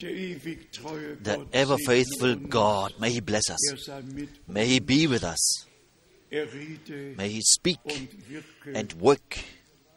[0.00, 2.34] The ever faithful.
[2.36, 2.94] God.
[2.98, 3.88] May He bless us.
[4.48, 5.66] May He be with us.
[6.32, 7.78] May He speak
[8.66, 9.38] and work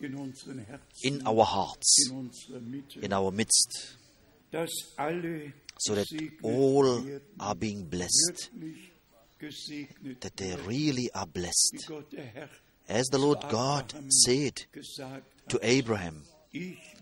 [0.01, 3.95] in unseren Herzen, in our hearts, in unserer Mitte, in our midst,
[4.51, 6.07] so that
[6.41, 7.01] all
[7.39, 8.49] are being blessed,
[10.19, 11.85] that they really are blessed.
[11.87, 12.49] Gott der Herr
[12.89, 14.65] As the Lord God said
[15.47, 16.92] to Abraham, ich will dich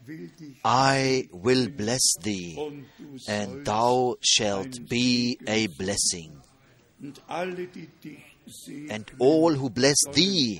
[0.63, 2.83] I will bless thee,
[3.27, 6.41] and thou shalt be a blessing.
[8.89, 10.59] And all who bless thee,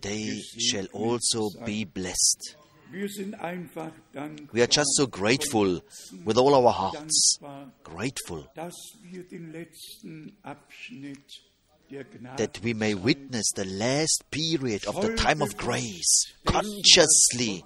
[0.00, 2.56] they shall also be blessed.
[4.52, 5.80] We are just so grateful
[6.24, 7.38] with all our hearts.
[7.82, 8.46] Grateful
[12.36, 17.64] that we may witness the last period of the time of grace consciously,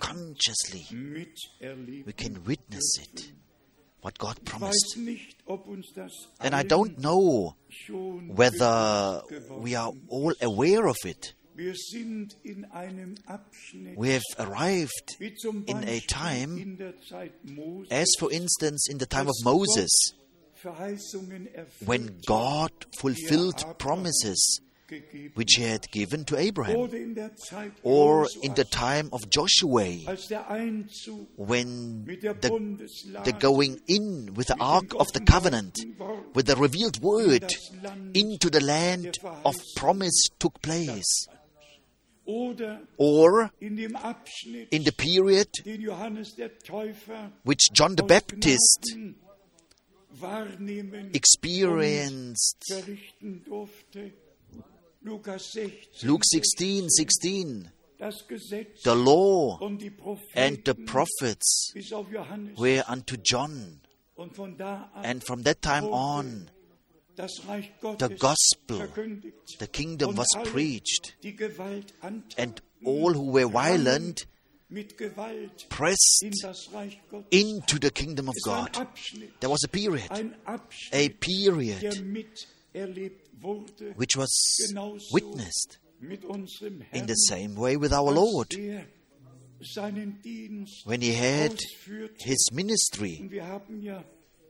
[0.00, 0.86] consciously.
[0.90, 3.32] We can witness it,
[4.00, 4.96] what God promised.
[4.96, 7.54] nicht, ob uns das And I don't know
[8.34, 11.34] whether we are all aware of it.
[11.54, 17.90] Wir sind in einem Abschnitt, We have arrived in a time, in der Zeit Moses,
[17.90, 19.90] as for instance in the time of Moses,
[21.84, 24.60] when God er fulfilled promises
[25.34, 29.28] which He had given to Abraham, oder in der Zeit or in the time of
[29.30, 35.78] Joshua, als der Einzug when the, the going in with the Ark of the Covenant,
[36.34, 37.52] with the revealed word
[38.14, 41.26] into the land of promise took place,
[42.26, 48.96] or in dem Abschnitt, in the period den Johannes der Täufer which John the Baptist
[51.14, 52.64] experienced.
[55.02, 55.24] Luke
[56.24, 57.70] 16, 16.
[58.82, 63.80] The law und die Propheten and the prophets bis auf Johannes were unto John.
[64.16, 66.50] und von da an And from that time on,
[67.16, 68.88] das Reich Gottes the gospel,
[69.58, 74.26] the kingdom was preached, die Gewalt antaten, and all who were violent
[74.70, 77.28] mit Gewalt in pressed das Reich Gottes.
[77.30, 78.86] into the kingdom of Es war ein God.
[79.40, 80.10] There was a period,
[80.92, 82.06] a period
[83.96, 84.30] which was
[85.12, 85.78] witnessed
[86.92, 88.54] in the same way with our Lord.
[88.54, 88.86] er
[90.84, 91.58] when he had
[92.18, 93.18] his ministry.
[93.20, 94.04] Und wir haben ja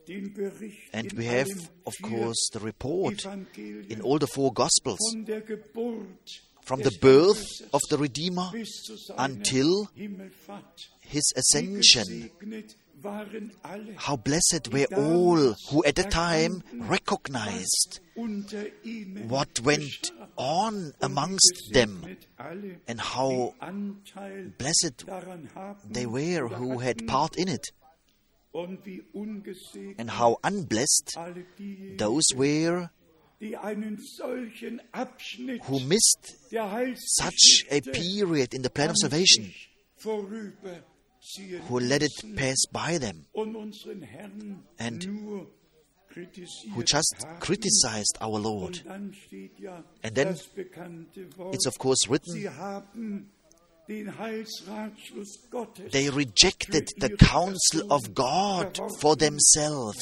[0.07, 1.49] den Bericht And we have,
[1.85, 3.25] of course, the report
[3.57, 4.99] in all the four Gospels.
[5.13, 9.89] von der Geburt from the birth of the Redeemer bis zu seiner until
[11.01, 12.31] his ascension.
[12.39, 18.01] gesegnet waren alle, How blessed were all who at the time recognized
[19.29, 22.05] what went on amongst them
[22.87, 23.55] and how
[24.59, 25.05] blessed
[25.91, 27.73] they were who had part in it,
[28.53, 31.17] und wie ungesegnet and how unblessed
[31.97, 32.91] those were
[33.41, 39.53] die einen solchen Abschnitt who missed such a period in the plan of salvation,
[41.69, 48.79] who let it pass by them, und unseren Herrn and who just criticized our Lord.
[48.79, 53.31] Und dann steht ja And then das bekannte Wort, It's of course written, haben
[53.89, 59.99] den Heilsratschluss Gottes, they rejected the counsel of God for themselves,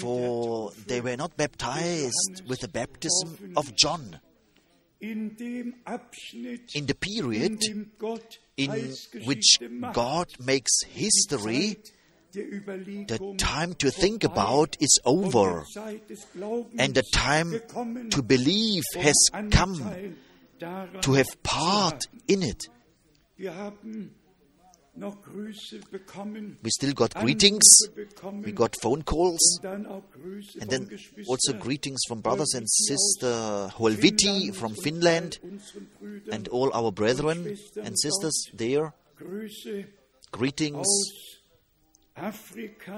[0.00, 4.20] for they were not baptized with the baptism of John.
[5.00, 5.34] in
[6.86, 7.60] the period
[8.56, 8.94] in
[9.24, 9.58] which
[9.92, 11.76] God makes history,
[12.32, 15.64] the time to think about is over,
[16.78, 17.60] and the time
[18.10, 19.16] to believe has
[19.50, 20.14] come,
[21.00, 22.68] to have part in it.
[24.94, 27.62] We still got greetings,
[28.44, 30.88] we got phone calls, und dann auch Grüße and then
[31.26, 36.92] also greetings from brothers and sister Holviti from Finland all unseren Brüdern and all our
[36.92, 38.92] brethren and sisters there.
[40.30, 40.86] Greetings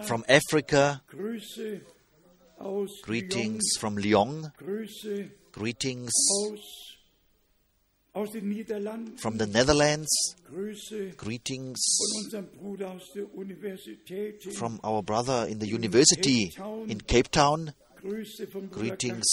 [0.02, 1.00] from Africa,
[3.02, 4.52] greetings from Lyon,
[5.52, 6.12] greetings
[8.14, 10.36] from the Netherlands,
[11.16, 11.80] greetings.
[11.98, 16.54] von unserem Bruder aus der Universität, in from our brother in the university
[16.86, 19.26] in Cape Town, Grüße von Bruder greetings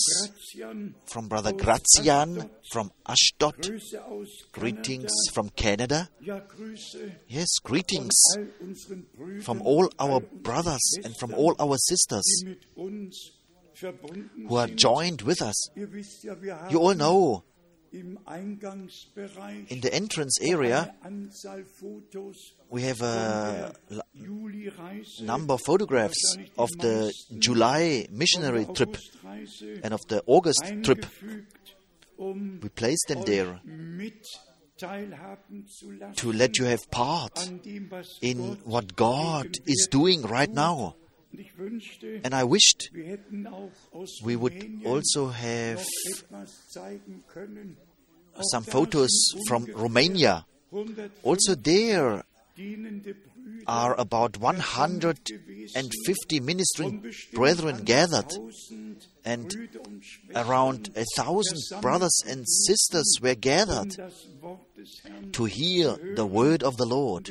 [1.05, 3.71] from brother Grazian from Ashdod,
[4.51, 6.09] greetings from Canada.
[7.27, 12.65] Yes, greetings all unseren Brüdern, from all our brothers and from all our sisters mit
[12.75, 13.41] uns
[13.73, 15.69] verbunden who are joined with us.
[15.75, 17.43] Ihr wisst ja, wir haben You all know
[17.93, 18.17] In
[19.81, 23.73] the entrance area, eine Anzahl Fotos we have a
[25.23, 28.97] number of photographs of the July missionary trip
[29.83, 31.05] and of the August trip.
[32.17, 34.25] um We placed them there mit
[34.77, 39.87] teilhaben zu lassen to let you have part an dem, was in what God is
[39.91, 40.95] doing right now.
[41.31, 44.53] Und ich wünschte, And I wished wir hätten auch aus we would
[44.85, 45.85] also have
[46.29, 47.77] noch etwas zeigen können.
[48.35, 50.45] Auch some photos from Romania.
[51.23, 52.23] Also, there
[53.67, 58.31] are about 150 ministering brethren gathered,
[59.23, 59.69] and
[60.35, 63.95] around a thousand brothers and sisters were gathered
[65.33, 67.29] to hear the word of the Lord.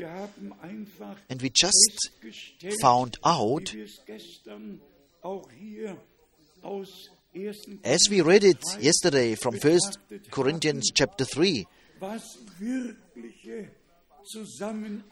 [1.28, 2.10] And we just
[2.80, 3.74] found out,
[7.84, 9.78] as we read it yesterday from 1
[10.30, 11.66] Corinthians chapter 3,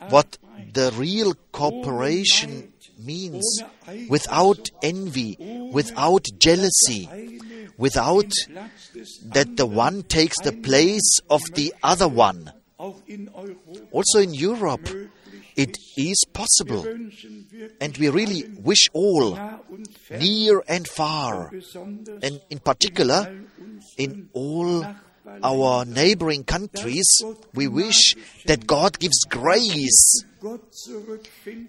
[0.09, 0.37] what
[0.73, 3.63] the real cooperation means
[4.09, 5.37] without envy,
[5.71, 7.39] without jealousy,
[7.77, 8.31] without
[9.25, 12.51] that the one takes the place of the other one.
[13.91, 14.87] Also in Europe,
[15.55, 16.85] it is possible.
[17.81, 19.37] And we really wish all,
[20.11, 21.51] near and far,
[22.23, 23.33] and in particular,
[23.97, 24.85] in all
[25.43, 27.07] our neighboring countries,
[27.53, 30.23] we wish that God gives grace,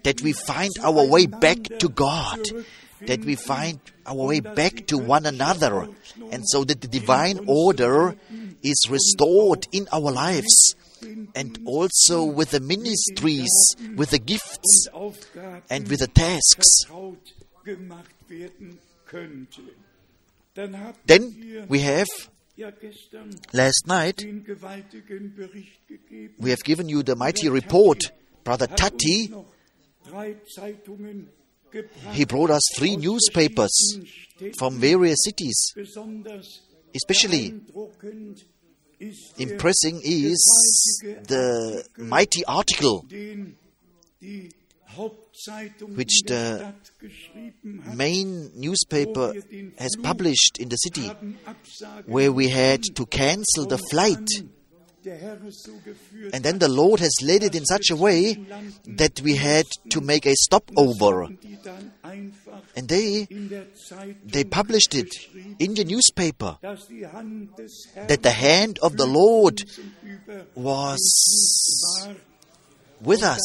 [0.03, 2.39] that we find our way back to God,
[3.01, 5.87] that we find our way back to one another,
[6.31, 8.15] and so that the divine order
[8.63, 10.75] is restored in our lives,
[11.35, 13.51] and also with the ministries,
[13.95, 14.87] with the gifts,
[15.69, 16.85] and with the tasks.
[21.05, 22.07] Then we have
[23.53, 24.25] Last night,
[26.39, 27.99] we have given you the mighty report.
[28.43, 29.33] Brother Tati,
[32.11, 33.99] he brought us three newspapers
[34.57, 35.73] from various cities.
[36.93, 37.53] Especially
[39.37, 43.05] impressing is the mighty article
[45.95, 46.73] which the
[47.95, 49.33] main newspaper
[49.77, 51.09] has published in the city,
[52.05, 54.27] where we had to cancel the flight.
[55.03, 58.33] And then the Lord has led it in such a way
[58.85, 61.27] that we had to make a stopover.
[62.75, 63.27] And they,
[64.23, 65.11] they published it
[65.57, 69.63] in the newspaper that the hand of the Lord
[70.53, 71.01] was
[73.01, 73.41] with us.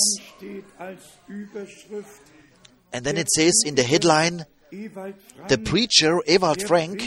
[2.92, 7.00] And then it says in the headline, the preacher Ewald Frank,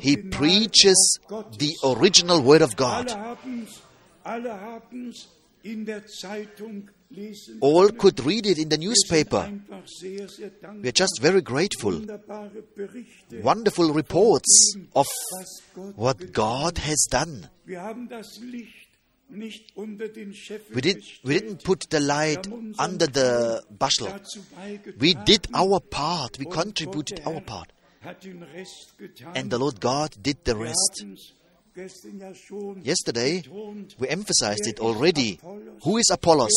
[0.00, 1.18] he preaches
[1.58, 3.08] the original word of God.
[7.60, 9.50] All could read it in the newspaper.
[10.82, 12.02] We are just very grateful.
[13.42, 15.06] Wonderful reports of
[15.96, 17.48] what God has done.
[19.30, 22.46] We, did, we didn't put the light
[22.78, 24.08] under the bushel.
[24.98, 26.38] We did our part.
[26.38, 27.70] We contributed our part.
[29.34, 31.04] And the Lord God did the rest.
[32.82, 33.44] Yesterday,
[33.98, 35.38] we emphasized it already.
[35.84, 36.50] Who is Apollos?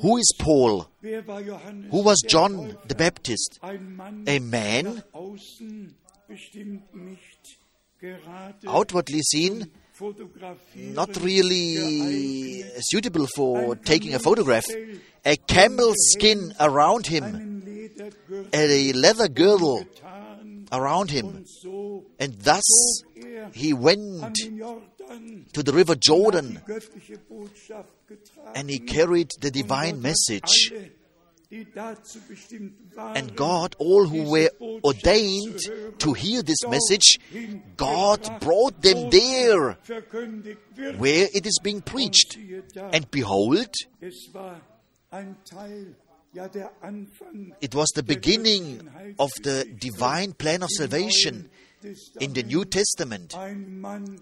[0.00, 0.88] Who is Paul?
[1.02, 3.60] Who was John the Baptist?
[3.62, 5.02] A man,
[8.66, 9.70] outwardly seen,
[10.74, 14.64] not really suitable for taking a photograph.
[15.24, 17.62] A camel skin around him,
[18.52, 19.84] a leather girdle
[20.72, 21.44] around him,
[22.18, 22.62] and thus
[23.52, 24.36] he went
[25.52, 26.60] to the river Jordan
[28.54, 30.72] and he carried the divine message.
[31.52, 34.50] And God, all who were
[34.84, 35.58] ordained
[35.98, 37.18] to hear this message,
[37.76, 39.76] God brought them there
[40.96, 42.38] where it is being preached.
[42.92, 43.74] And behold,
[47.60, 48.88] it was the beginning
[49.18, 51.50] of the divine plan of salvation
[52.20, 53.34] in the New Testament.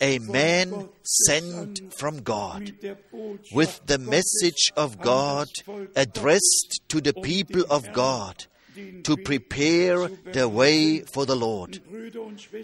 [0.00, 2.72] A man sent from God
[3.52, 5.48] with the message of God
[5.96, 8.46] addressed to the people of God
[9.02, 11.80] to prepare the way for the Lord.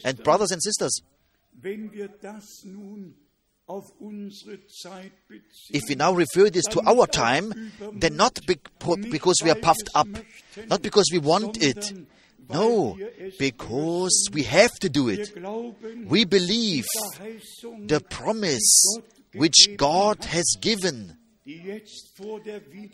[0.04, 1.02] And, brothers and sisters,
[5.70, 10.08] if we now refer this to our time, then not because we are puffed up,
[10.68, 11.92] not because we want it,
[12.50, 12.98] No,
[13.38, 15.32] because we have to do it.
[16.06, 16.84] We believe
[17.86, 18.96] the promise
[19.34, 21.16] which God has given,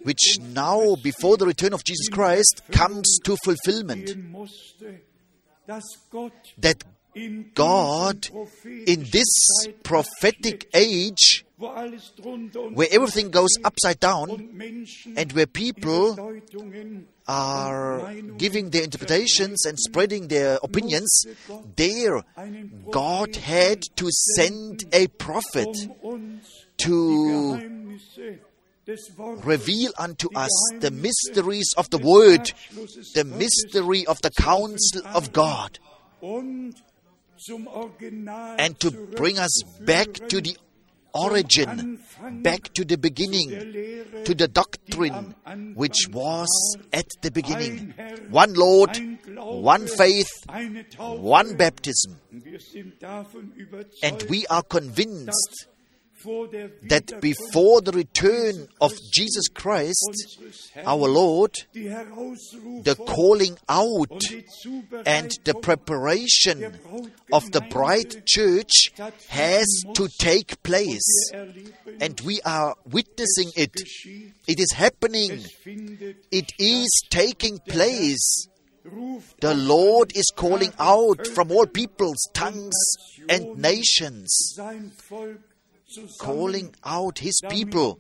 [0.03, 4.11] which now, before the return of Jesus Christ, comes to fulfillment.
[6.59, 6.85] That
[7.55, 8.29] God,
[8.87, 14.29] in this prophetic age, where everything goes upside down
[15.17, 16.41] and where people
[17.29, 21.27] are giving their interpretations and spreading their opinions,
[21.77, 22.23] there
[22.91, 25.69] God had to send a prophet
[26.79, 27.99] to
[29.45, 30.51] reveal unto us
[30.81, 32.53] the mysteries of the Word,
[33.15, 35.79] the mystery of the counsel of God,
[36.23, 36.75] and
[38.81, 40.57] to bring us back to the
[41.13, 42.01] origin,
[42.43, 43.51] back to the beginning,
[44.25, 45.35] to the doctrine
[45.75, 46.49] which was
[46.93, 47.95] at the beginning.
[48.31, 48.99] One Lord,
[49.37, 50.31] one faith,
[50.99, 52.21] one baptism.
[54.03, 55.67] And we are convinced
[56.23, 60.39] that before the return of Jesus Christ,
[60.85, 64.23] our Lord, the calling out
[65.07, 66.79] and the preparation
[67.33, 68.93] of the bride church
[69.29, 71.31] has to take place.
[72.01, 73.75] And we are witnessing it.
[74.47, 75.45] It is happening.
[76.31, 78.47] It is taking place.
[79.41, 82.75] The Lord is calling out from all peoples, tongues,
[83.29, 84.59] and nations
[86.19, 87.99] calling out His people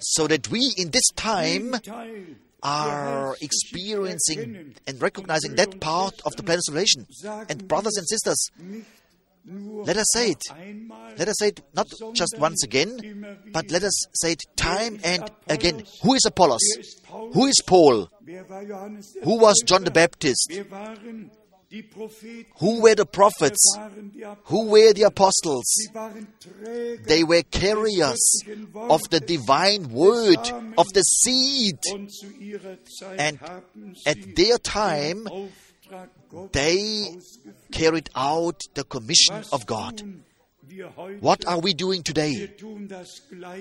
[0.00, 1.74] so that we in this time
[2.62, 7.06] are experiencing and recognizing that part of the plan of salvation.
[7.48, 8.50] And brothers and sisters,
[9.46, 10.42] let us say it.
[11.18, 15.30] Let us say it not just once again, but let us say it time and
[15.48, 15.84] again.
[16.02, 16.62] Who is Apollos?
[17.10, 18.08] Who is Paul?
[19.22, 20.50] Who was John the Baptist?
[22.58, 23.78] Who were the prophets?
[24.44, 25.64] Who were the apostles?
[27.06, 28.42] They were carriers
[28.74, 30.38] of the divine word,
[30.78, 31.78] of the seed.
[33.18, 33.38] And
[34.06, 35.28] at their time,
[36.52, 37.16] they
[37.72, 40.02] carried out the commission of God.
[41.20, 42.50] What are we doing today?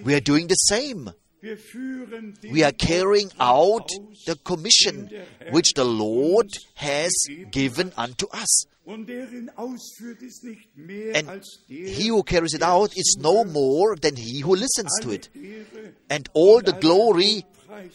[0.04, 1.12] We are doing the same.
[2.52, 3.90] We are carrying out
[4.26, 5.10] the commission
[5.52, 7.12] which the Lord has
[7.52, 8.66] given unto us.
[8.86, 9.06] And
[11.68, 15.30] he who carries it out is no more than he who listens to it.
[16.10, 17.46] And all the glory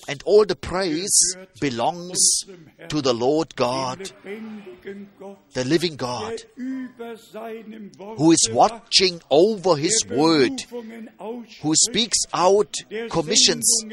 [0.09, 2.19] and all the praise belongs
[2.89, 4.11] to the Lord God,
[5.55, 10.65] the living God, who is watching over His word,
[11.63, 12.75] who speaks out
[13.11, 13.85] commissions,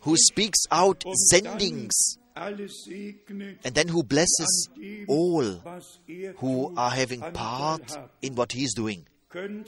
[0.00, 1.90] who speaks out sendings,
[2.36, 4.68] and then who blesses
[5.08, 5.62] all
[6.36, 9.06] who are having part in what He is doing.
[9.30, 9.64] Can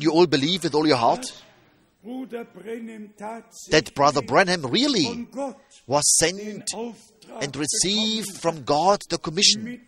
[0.00, 1.42] you all believe with all your heart?
[3.70, 5.26] That Brother Branham really
[5.86, 6.72] was sent
[7.40, 9.80] and received from God the commission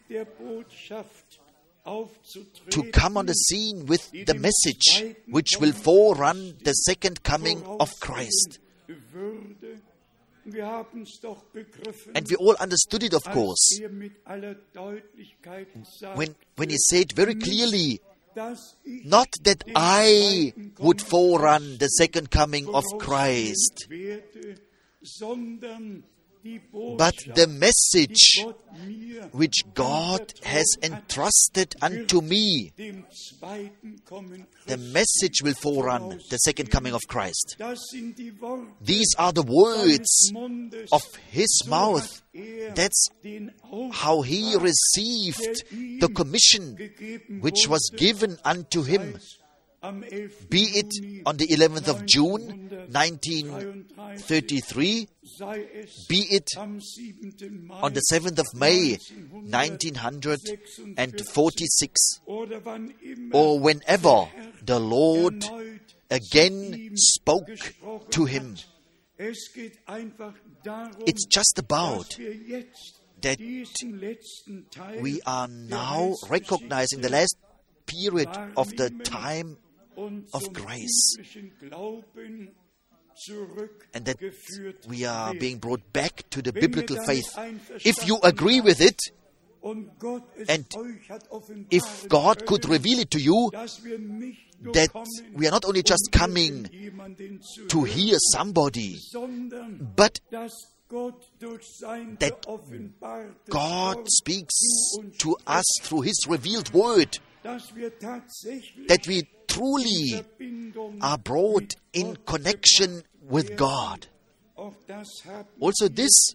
[2.71, 7.91] to come on the scene with the message which will forerun the second coming of
[8.01, 8.59] Christ.
[12.15, 13.81] And we all understood it, of course,
[16.15, 18.01] when, when he said very clearly,
[19.05, 23.89] not that I would forerun the second coming of Christ,
[26.97, 28.45] but the message
[29.33, 32.73] which God has entrusted unto me,
[34.67, 37.57] the message will forerun the second coming of Christ.
[38.81, 40.33] These are the words
[40.93, 42.23] of His mouth.
[42.75, 43.09] That's
[43.93, 45.65] how He received
[46.01, 46.77] the commission
[47.41, 49.19] which was given unto Him
[50.51, 50.93] be it
[51.25, 55.09] on the 11th of June 1933,
[56.09, 56.81] be it on
[57.93, 58.99] the 7th of May
[59.31, 62.21] 1946,
[63.33, 64.29] or whenever
[64.65, 65.45] the Lord
[66.11, 67.47] again spoke
[68.11, 68.57] to him.
[69.19, 72.19] It's just about
[73.21, 73.41] that
[75.01, 77.37] we are now recognizing the last
[77.87, 79.57] period of the time
[80.33, 81.17] of grace.
[83.95, 84.17] And that
[84.89, 87.37] we are being brought back to the biblical faith.
[87.85, 89.01] If you agree with it,
[89.61, 93.83] und Gott es And euch hat offenbaren if God could reveal it to you, dass
[93.83, 94.91] wir nicht nur that
[95.35, 97.17] we are not only just um coming
[97.69, 99.01] to hear somebody,
[99.97, 100.53] but dass
[100.89, 102.47] Gott durch sein that
[103.49, 104.55] God speaks
[105.19, 110.25] to us through His revealed word, dass wir tatsächlich that we truly
[111.01, 114.07] are brought in connection with God.
[114.57, 116.35] Auch das haben Also, this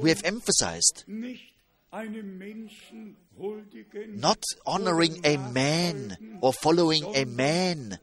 [0.00, 1.52] we have emphasized, nicht
[1.90, 7.98] einem Menschen huldigen, not honoring a man or following a man,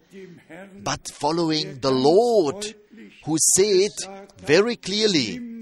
[0.84, 2.76] but following the Lord,
[3.26, 3.92] who said
[4.38, 5.60] very clearly,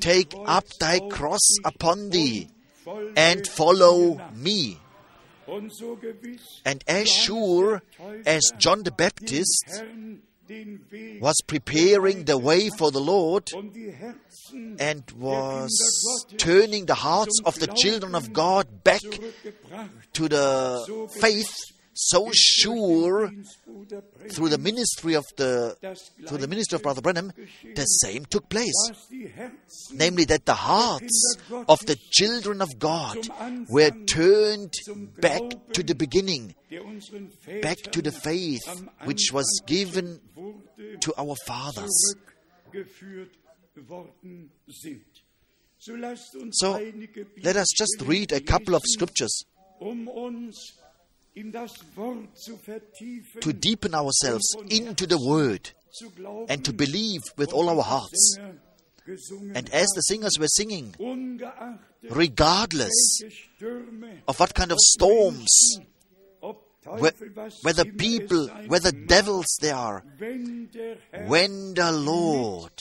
[0.00, 2.48] Take up thy cross upon thee
[3.16, 4.78] and follow me.
[6.64, 7.82] And as sure
[8.24, 9.64] as John the Baptist
[11.20, 13.50] was preparing the way for the Lord
[14.78, 19.02] and was turning the hearts of the children of God back
[20.12, 21.52] to the faith,
[21.98, 23.32] so sure
[24.30, 25.74] through the ministry of the
[26.28, 27.32] through the ministry of Brother Branham,
[27.74, 28.74] the same took place.
[29.92, 31.36] Namely, that the hearts
[31.68, 33.16] of the children of God
[33.70, 34.74] were turned
[35.20, 35.40] back
[35.72, 36.54] to the beginning,
[37.62, 38.60] back to the faith
[39.04, 40.20] which was given
[41.00, 42.14] to our fathers.
[46.50, 46.80] So
[47.42, 49.44] Let us just read a couple of scriptures
[53.40, 55.70] to deepen ourselves into the Word
[56.48, 58.38] and to believe with all our hearts.
[59.54, 60.94] And as the singers were singing,
[62.10, 63.20] regardless
[64.26, 65.78] of what kind of storms,
[67.62, 72.72] whether people, whether devils there are, wenn der Herr when the Lord,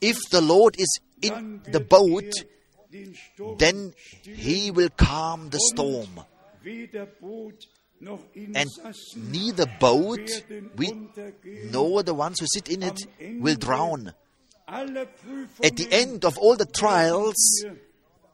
[0.00, 2.46] if the Lord is in the boat, er
[2.92, 6.20] Sturm then he will calm the storm.
[6.62, 7.68] Und weder Boot
[8.00, 8.68] noch And
[9.30, 10.28] neither boat,
[10.76, 10.92] we,
[11.70, 12.98] nor the ones who sit in it,
[13.40, 14.12] will drown.
[14.66, 17.76] At the end of all the trials, wir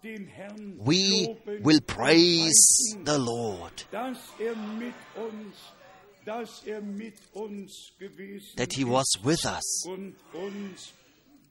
[0.03, 3.87] den Herrn we will praise the Lord.
[3.93, 5.57] Er mit uns,
[6.25, 9.85] dass er mit uns gewesen that he was with us.
[9.87, 10.98] und uns geholfen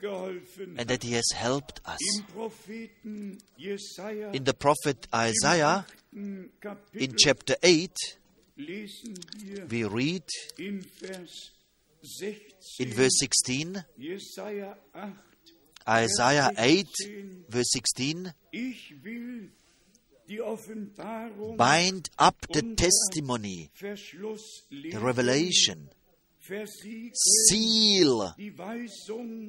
[0.01, 1.99] and that he has helped us.
[2.17, 7.91] Im Propheten Jesaja In the prophet Isaiah, in chapter 8,
[8.57, 9.15] lesen
[9.69, 10.23] we read
[10.57, 11.51] in Vers
[12.01, 13.83] 16, in verse 16,
[15.87, 16.87] Isaiah 8,
[17.49, 19.49] verse 16, ich will
[20.27, 25.89] die Offenbarung bind up the testimony, the revelation,
[27.13, 28.33] seal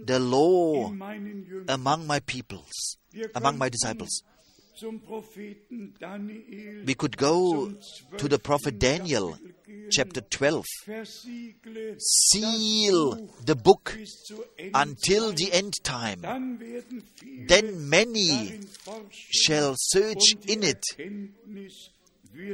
[0.04, 0.92] the law
[1.68, 2.98] among my peoples,
[3.34, 4.22] among my disciples.
[6.87, 7.72] We could go
[8.16, 9.37] to the prophet Daniel,
[9.90, 10.64] chapter 12,
[11.98, 13.98] seal the book
[14.74, 16.20] until the end time.
[17.48, 18.61] Then many
[19.11, 20.84] shall search in it,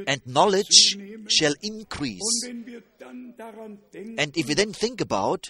[0.07, 0.97] and knowledge
[1.29, 2.45] shall increase.
[2.45, 5.49] And if we then think about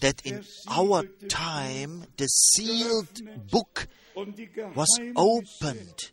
[0.00, 6.12] that in our time the sealed book was opened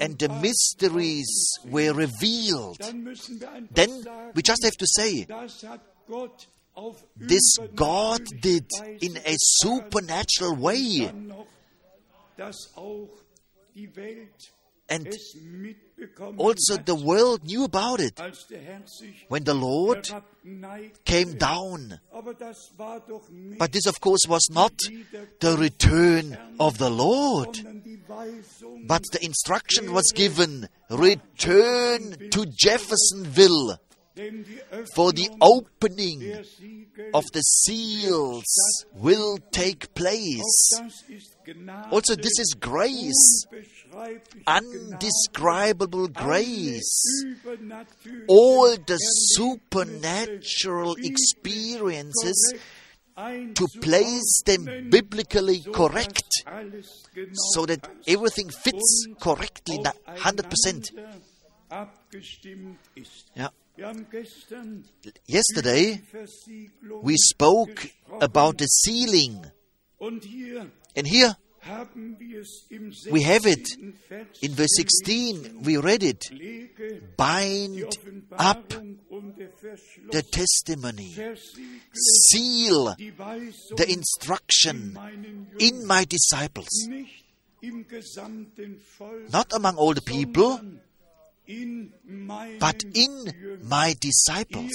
[0.00, 2.78] and the mysteries were revealed,
[3.72, 4.04] then
[4.34, 5.26] we just have to say,
[7.16, 11.10] this God did in a supernatural way.
[14.88, 15.08] And
[16.38, 20.14] also the world knew about it als der Herr sich when the Lord
[21.04, 21.98] came down.
[22.12, 24.72] Aber das war doch nicht But this, of course, was not
[25.40, 27.56] the return of the Lord.
[27.56, 33.80] sondern die Weisung, But the instruction was given return to Jeffersonville
[34.94, 36.32] for the opening
[37.12, 38.44] of the seals
[38.94, 40.70] will take place.
[40.78, 43.46] das ist Gnade, Also, this is grace,
[44.46, 47.24] undescribable grace.
[48.26, 52.54] All the supernatural experiences
[53.54, 56.44] to place them biblically correct
[57.52, 60.90] so that everything fits correctly, 100%.
[60.90, 61.20] aufeinander
[61.68, 63.26] abgestimmt ist.
[63.36, 63.50] Yeah.
[63.76, 64.84] Wir haben gestern
[65.28, 69.44] Yesterday, über die Versiegelung we spoke about the sealing.
[70.00, 73.68] And here haben wir es im we have it.
[74.40, 76.24] in verse 16, we read it.
[77.18, 77.84] bind
[78.38, 80.10] up Offenbarung und der Verschluss.
[80.10, 81.14] the testimony,
[81.92, 82.94] seal
[83.76, 84.96] the instruction
[85.58, 87.24] in my disciples, nicht
[87.60, 90.80] im gesamten Volk, not among all the people, sondern in meinen
[92.58, 93.32] but in
[93.62, 94.72] my disciples.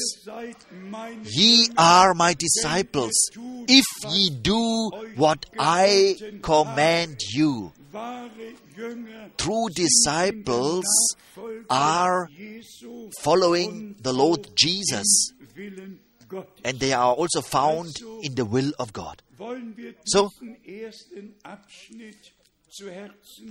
[1.25, 3.11] Ye are my disciples,
[3.67, 7.71] if ye do what I command you.
[9.37, 10.85] True sind in der disciples
[11.69, 12.29] are
[13.21, 16.61] following the Lord Jesus, im Willen Gottes.
[16.63, 19.21] and they are also found in the will of God.
[20.05, 20.29] So-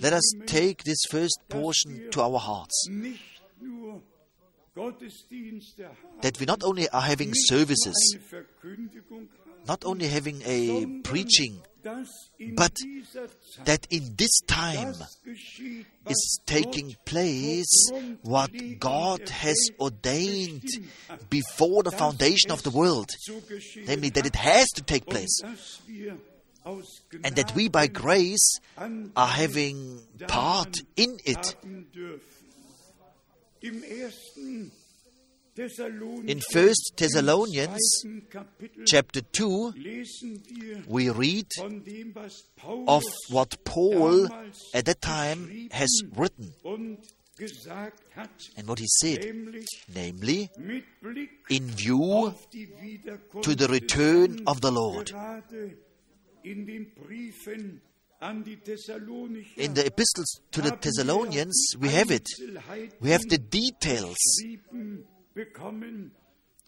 [0.00, 2.88] Let us take this first portion to our hearts,
[6.22, 8.16] that we not only are having services,
[9.66, 11.60] not only having a preaching,
[12.54, 12.72] but
[13.64, 14.94] that in this time
[16.08, 17.90] is taking place
[18.22, 20.68] what God has ordained
[21.28, 23.10] before the foundation of the world,
[23.86, 25.42] namely that it has to take place,
[26.64, 31.56] and that we by grace are having part in it.
[36.26, 38.04] In First Thessalonians
[38.86, 39.74] Chapter 2,
[40.86, 41.46] we read
[42.86, 44.28] of what Paul
[44.72, 46.54] at that time has written
[48.56, 49.24] and what he said,
[49.94, 50.50] namely,
[51.48, 52.34] in view
[53.42, 55.12] to the return of the Lord.
[56.42, 57.80] In den Briefen
[58.20, 62.28] an die Thessalonicher In the epistles to the Thessalonians, we have it.
[63.00, 66.12] We have the details geschrieben bekommen.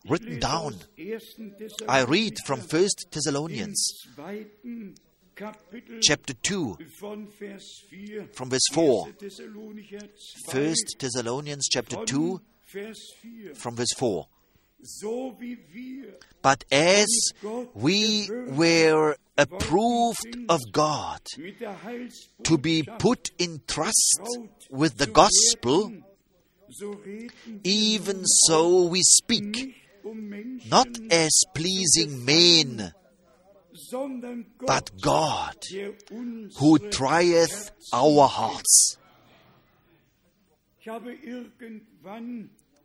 [0.04, 0.74] Ich written down.
[1.88, 4.08] I read from Thessalonicher First Thessalonians
[6.02, 8.28] chapter 2, von Vers 4.
[8.32, 9.06] from verse 4.
[9.06, 9.16] 1.
[9.18, 12.40] Thessalonicher 2 First Thessalonians chapter 2,
[13.54, 14.26] from verse 4.
[14.82, 17.32] So wie wir But as
[17.74, 21.20] we were approved of God
[22.44, 24.20] to be put in trust
[24.70, 25.92] with the gospel,
[27.64, 29.76] even so we speak,
[30.70, 32.92] not as pleasing men,
[34.66, 35.56] but God,
[36.58, 38.98] who trieth our hearts.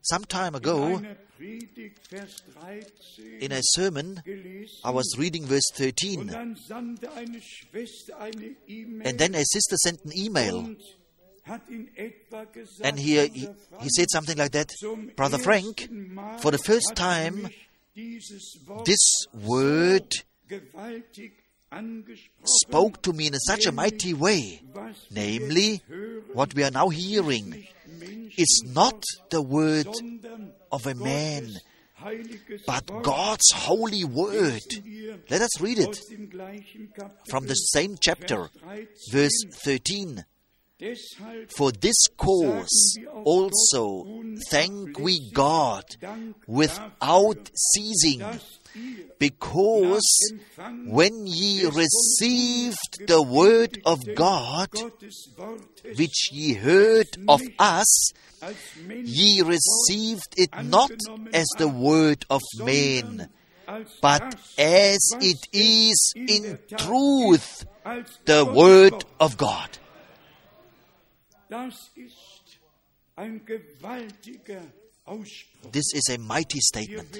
[0.10, 5.18] Ich habe irgendwann Some time ago, einer Predigt Vers 13 in a sermon, I was
[5.18, 10.12] reading verse 13, dann sandte eine Schwester eine E-Mail and then a sister sent an
[10.16, 10.78] email, und
[11.44, 13.50] hat in etwa gesagt, and he, he,
[13.82, 14.74] he said something like that
[15.16, 15.90] Brother Frank,
[16.40, 17.50] for the first er time,
[17.96, 20.26] dieses Wort this word
[22.44, 24.62] spoke to me in such a mighty way.
[25.12, 25.82] Namely,
[26.34, 27.68] what we are now hearing
[28.38, 29.88] is not the word
[30.72, 31.50] of a man,
[32.66, 34.62] but God's holy word.
[35.30, 36.00] Let us read it
[37.30, 38.50] from the same chapter,
[39.12, 40.24] verse 13.
[41.58, 44.06] For this cause also
[44.52, 45.84] thank we God
[46.46, 48.24] without ceasing,
[49.20, 50.34] because
[50.86, 54.70] when ye received the word of God,
[55.96, 58.12] which ye heard of us,
[58.90, 60.92] ye received it not
[61.34, 63.30] as the word of men,
[64.02, 67.66] but as it is in truth
[68.26, 69.78] the word of God.
[75.72, 77.18] This is a mighty statement.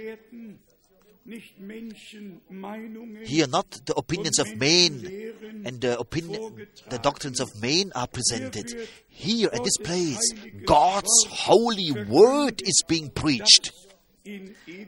[3.26, 5.34] Here, not the opinions of men
[5.66, 8.88] and the opinion, the doctrines of men are presented.
[9.10, 10.32] Here at this place,
[10.66, 13.74] God's holy word is being preached,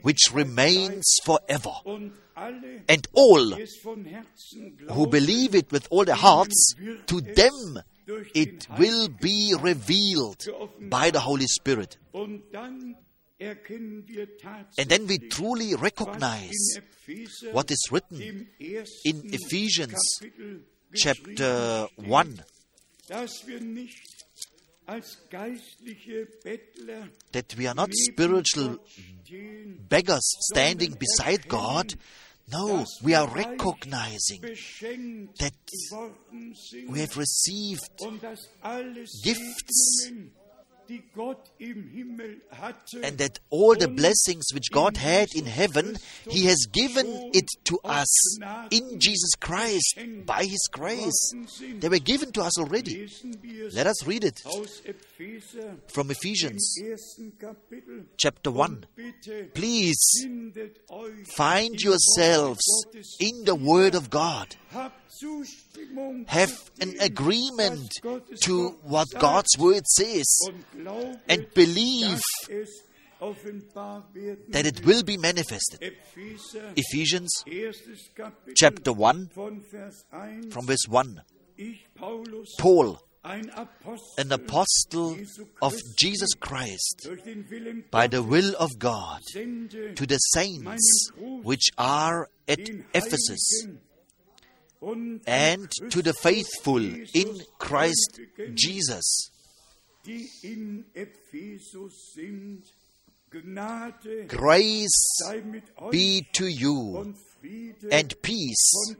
[0.00, 1.74] which remains forever.
[2.88, 6.74] And all die es von Herzen who believe it with all their hearts,
[7.06, 7.82] to them
[8.34, 10.42] it will be revealed
[10.88, 11.98] by the Holy Spirit.
[13.40, 14.28] Und dann erkennen wir
[14.78, 16.80] And then we truly recognize
[17.52, 20.20] what is written in Ephesians
[20.94, 22.42] chapter 1
[23.08, 23.98] dass wir nicht
[24.86, 28.78] als geistliche Bettler that we are not spiritual
[29.88, 31.96] beggars standing beside God.
[32.52, 34.42] No, we are recognizing
[35.38, 35.54] that
[36.88, 40.10] we have received und dass alle gifts
[43.02, 45.96] and that all the blessings which God had in heaven,
[46.28, 48.38] He has given it to us
[48.70, 51.34] in Jesus Christ by His grace.
[51.78, 53.06] They were given to us already.
[53.06, 54.40] Lesen wir es Let us read it
[55.88, 56.76] from Ephesians
[58.16, 58.86] chapter 1.
[59.54, 60.26] Please
[61.36, 62.62] find yourselves
[63.20, 64.56] in the Word of God.
[66.26, 67.90] Have an agreement
[68.42, 70.26] to what God's Word says
[71.28, 72.20] and believe
[73.20, 75.94] that it will be manifested.
[76.76, 77.44] Ephesians
[78.56, 80.50] chapter 1 von Vers 1.
[80.50, 81.20] from verse 1.
[82.58, 85.16] Paul, an apostle
[85.60, 91.10] of Jesus Christ, durch den Willen by the will of God, to the saints
[91.42, 92.60] which are at
[92.94, 93.66] Ephesus,
[95.26, 98.20] and to the faithful in Christ
[98.54, 99.30] Jesus.
[100.06, 102.64] die in Ephesus sind.
[103.30, 107.14] Gnade Grace sei mit euch be to you
[107.92, 108.96] and peace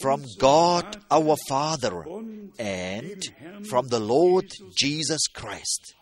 [0.00, 2.04] from God our Father
[2.58, 3.22] and
[3.68, 5.26] from the Lord Jesus.
[5.32, 5.94] Christ.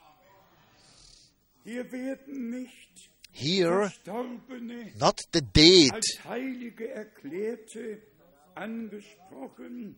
[3.32, 3.92] Here,
[4.98, 6.02] not the dead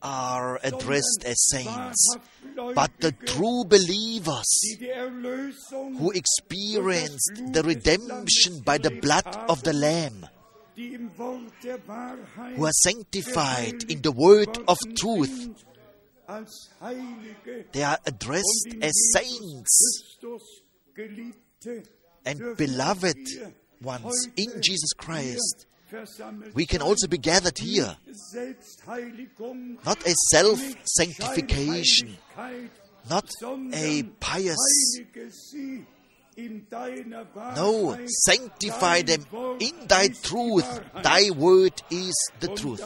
[0.03, 2.17] are addressed as saints,
[2.75, 4.77] but the true believers
[5.71, 10.27] who experienced the redemption by the blood of the Lamb,
[10.77, 15.29] die im Wort der Wahrheit who are sanctified in the word of truth.
[15.29, 15.65] sind,
[16.27, 20.19] als Heilige They are addressed as saints
[22.25, 23.17] and beloved
[23.81, 25.67] ones in Jesus Christ.
[26.55, 27.97] We can also be gathered here,
[29.85, 32.17] not a self sanctification,
[33.09, 33.31] not
[33.73, 34.57] a pious.
[36.35, 39.25] Heilige sie in deiner No, sanctify them
[39.59, 40.81] in thy truth.
[41.03, 42.83] Thy word is the truth.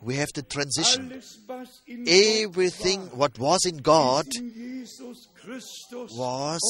[0.00, 1.10] we have the transition.
[1.12, 6.60] Alles, was in Everything what was in God ist in Jesus Christus was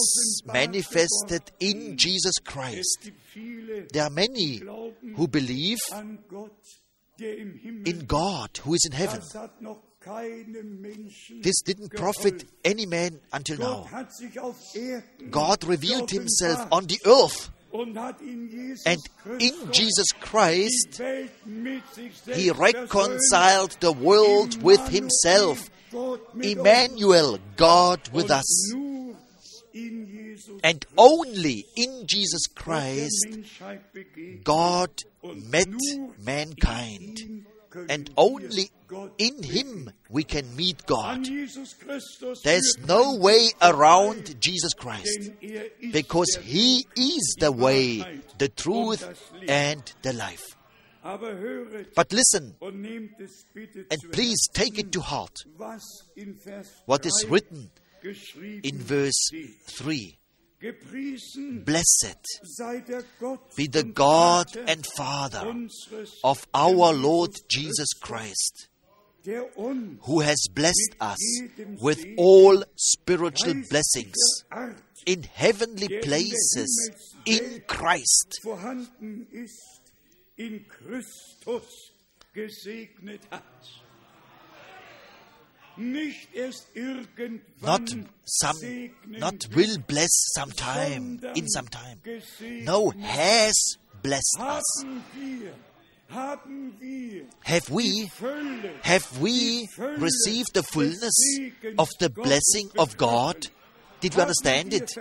[0.47, 3.13] manifested in Jesus Christ.
[3.93, 4.63] There are many
[5.17, 6.53] who believe an Gott,
[7.19, 9.21] der im Himmel in God who is in heaven.
[9.21, 13.89] Das hat noch keinem Menschen This didn't profit any man until now.
[13.91, 19.01] hat sich auf Erden God revealed himself on the earth, und hat in Jesus and
[19.41, 25.71] in Jesus Christ Welt mit sich selbst he reconciled the world with himself.
[26.41, 28.73] Emmanuel, God with us.
[28.73, 29.17] nur
[29.73, 33.27] in Jesus And only in Jesus Christ
[34.45, 34.91] God
[35.51, 35.69] met
[36.25, 37.45] mankind.
[37.75, 38.71] In ihm können And only
[39.19, 41.25] in Him we can meet God.
[42.43, 45.33] There's no way around Jesus Christ
[45.93, 48.05] because He is the way,
[48.39, 49.05] the truth,
[49.49, 50.57] and the life.
[51.95, 55.83] But listen und nehmt es bitte and please take it to heart was
[56.17, 57.71] in Vers what is written
[58.63, 59.31] in verse
[59.67, 60.17] 3.
[61.65, 65.55] Blessed sei der Gott be the God and Father
[66.23, 68.69] of our Lord Jesus Christ,
[69.27, 71.19] who has blessed us
[71.83, 74.17] with all spiritual blessings
[75.05, 76.91] in heavenly der in der places
[77.27, 78.41] in Christ.
[87.63, 87.91] Not
[88.25, 92.01] some, not will bless sometime, in some time.
[92.65, 94.63] No, has blessed us.
[94.85, 95.53] haben wir,
[96.09, 98.11] haben wir Have we,
[98.83, 101.41] have we received the fullness
[101.79, 103.37] of the blessing of God?
[104.01, 104.95] Did we understand it?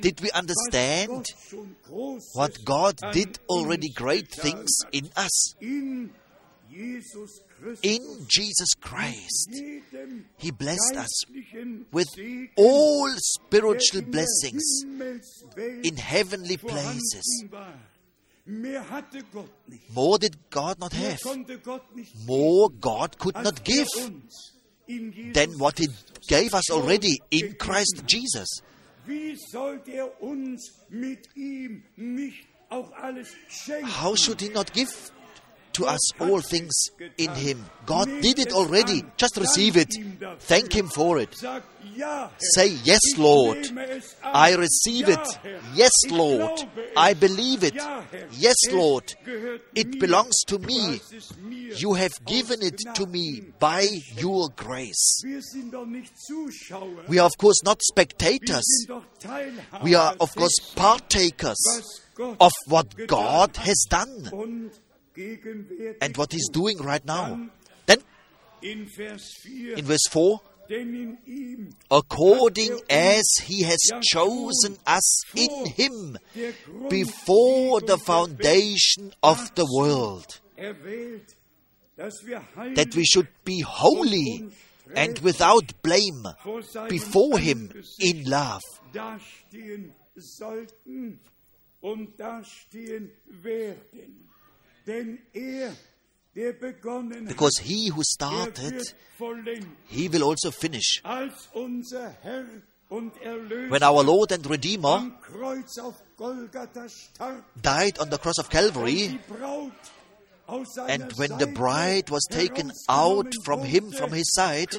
[0.00, 5.54] Did we understand Gott schon Großes what God did already great things in us?
[6.72, 9.50] In Jesus Christus In Jesus Christ,
[10.38, 11.24] He blessed us
[11.92, 12.08] with
[12.56, 14.84] all spiritual blessings
[15.82, 17.44] in heavenly places.
[17.50, 17.74] war.
[18.44, 19.88] Mehr hatte Gott nicht.
[19.90, 21.20] More did God not have.
[21.22, 24.52] konnte Gott nicht More God could not give uns
[24.88, 25.88] in Jesus than what He
[26.26, 28.02] gave us already in Christ.
[28.08, 28.48] Jesus.
[29.06, 33.86] Er uns mit ihm nicht auch alles schenken?
[33.86, 34.90] How should He not give
[35.74, 36.72] to us all things
[37.18, 37.64] in Him.
[37.86, 39.02] God did it already.
[39.16, 39.92] Just receive it.
[40.40, 41.34] Thank Him for it.
[42.38, 43.68] Say, Yes, Lord.
[44.22, 45.28] I receive it.
[45.74, 46.62] Yes, Lord.
[46.96, 47.74] I believe it.
[48.32, 49.14] Yes, Lord.
[49.74, 51.00] It belongs to me.
[51.76, 55.22] You have given it to me by your grace.
[57.08, 58.86] We are, of course, not spectators.
[59.82, 61.58] We are, of course, partakers
[62.18, 64.70] of what God has done
[66.00, 67.48] and what He's doing right now.
[67.86, 67.98] Then,
[68.62, 68.86] in
[69.84, 70.40] verse 4,
[71.90, 76.18] according as He has chosen us in Him
[76.88, 80.40] before the foundation of the world,
[81.96, 84.50] that we should be holy
[84.94, 86.26] and without blame
[86.88, 87.70] before Him
[88.00, 88.62] in love.
[94.86, 95.76] Er,
[96.34, 96.52] er
[97.28, 98.82] because he who er started,
[99.86, 101.00] he will also finish.
[101.04, 102.46] als unser Herr
[102.88, 108.18] und Erlöser When our Lord and Redeemer am Kreuz auf Golgatha starb, died on the
[108.18, 109.72] cross of Calvary, die Braut
[110.46, 114.70] aus seiner and when the bride was taken out from him, from his side,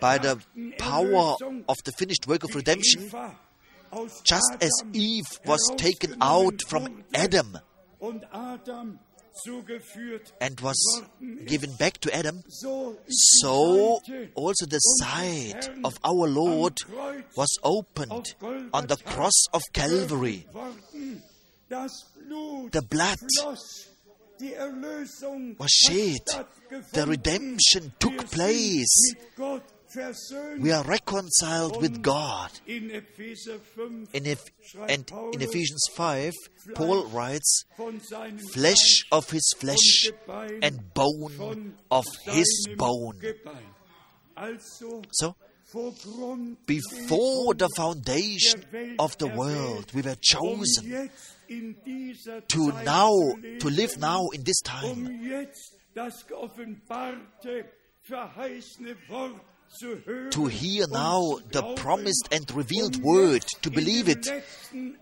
[0.00, 0.38] by the
[0.78, 1.36] power
[1.68, 3.10] of the finished work of redemption,
[4.24, 7.71] just as Eve was taken out from Adam und Adam zugeführt
[10.40, 11.02] and was
[11.46, 16.78] given back to Adam, so ist die so Seite also the side of our Lord
[17.36, 18.34] was opened
[18.72, 20.46] on the cross of Calvary.
[20.52, 21.22] worden.
[21.68, 23.88] Das Blut The blood floss,
[24.38, 26.20] die Erlösung was shed,
[26.92, 29.14] the redemption took place.
[29.94, 30.62] Mit Gott versöhnt.
[30.62, 32.50] We are reconciled with God.
[32.66, 34.52] In Epheser 5 In Eph-
[34.88, 36.32] and in Ephesians 5,
[36.74, 37.64] Paul writes,
[38.52, 40.10] flesh of his flesh
[40.62, 43.18] and bone of his bone.
[45.12, 45.34] So,
[46.66, 48.64] before the foundation
[48.98, 53.10] of the world, we were um chosen jetzt in dieser to now,
[53.58, 55.06] to live now in this time,
[60.30, 64.26] to hear now the promised and revealed word, to believe it.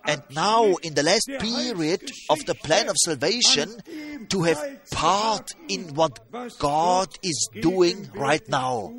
[0.05, 3.81] And now, in the last period of the plan of salvation,
[4.29, 6.19] to have part in what
[6.59, 8.93] God is doing right now.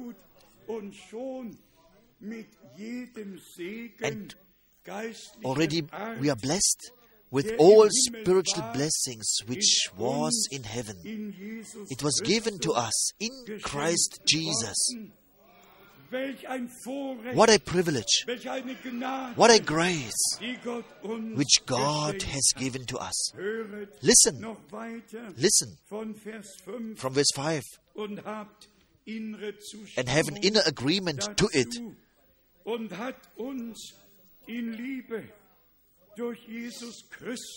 [4.03, 4.35] And
[5.45, 5.83] Already
[6.19, 6.91] we are blessed
[7.29, 10.97] with all spiritual blessings which was in heaven.
[11.89, 14.95] It was given to us in Christ Jesus.
[17.33, 22.53] What a privilege, welch eine Gnade, what a grace die Gott uns which God has
[22.57, 23.33] given to us.
[24.01, 24.45] Listen,
[25.37, 25.77] listen.
[25.87, 28.67] von Vers 5 from verse 5 und habt
[29.05, 29.53] innere
[29.97, 31.79] and have an inner agreement to it.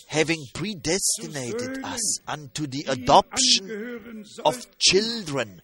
[0.07, 5.61] Having predestinated us unto the adoption of children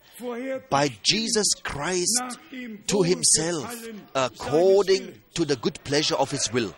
[0.69, 2.39] by Jesus Christ
[2.87, 6.73] to himself, according to the good pleasure of his will.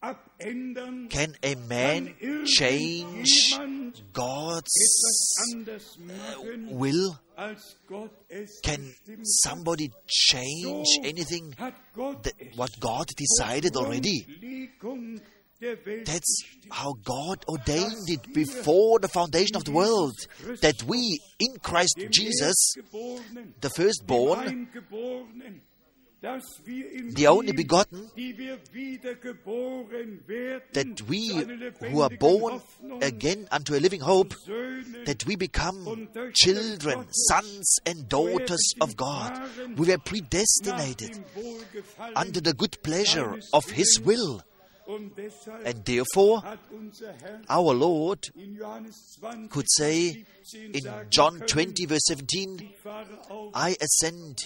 [0.00, 1.08] Kann ein Mensch die göttliche Bestimmung abändern?
[1.08, 2.14] Can a man
[2.46, 3.60] change
[4.12, 7.18] God's machen, uh, will?
[7.36, 11.74] als Gott es Can somebody change anything that
[12.56, 14.26] what God decided already?
[14.78, 15.20] Grundlegung
[15.60, 20.16] der Welt That's how God ordained it before the foundation of the world
[20.60, 22.56] that we in Christ Jesus,
[23.60, 24.68] the firstborn,
[26.22, 31.30] the only begotten, die wir wiedergeboren werden, that we
[31.90, 32.60] who are born
[33.00, 34.34] again unto a living hope,
[35.06, 39.32] that we become children, sons, and daughters of God.
[39.76, 41.24] We were predestinated
[42.14, 44.42] under the good pleasure of His will.
[45.64, 46.42] And therefore,
[47.48, 50.24] our Lord in Johannes 20, could say
[50.54, 54.38] in John 20, verse 17, ich fahre auf I ascend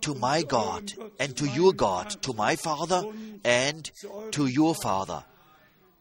[0.00, 3.04] to my God and to your God, to my Father
[3.44, 3.90] and
[4.32, 5.24] to your Father.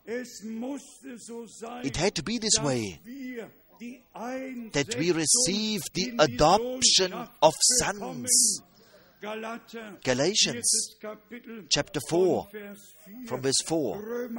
[0.07, 2.99] It had to be this way
[4.73, 8.61] that we receive the adoption of sons.
[9.21, 10.95] Galatians,
[11.69, 12.47] chapter 4,
[13.27, 14.29] from verse 4,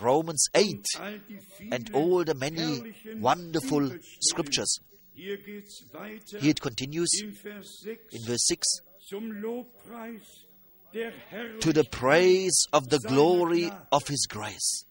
[0.00, 4.80] Romans 8, und all die vielen and all the many wonderful scriptures.
[5.14, 8.66] Hier geht's weiter Here it continues in Vers 6 in verse 6
[9.08, 10.44] zum Lobpreis
[10.92, 11.12] der
[11.60, 14.84] to the praise of the glory of His grace.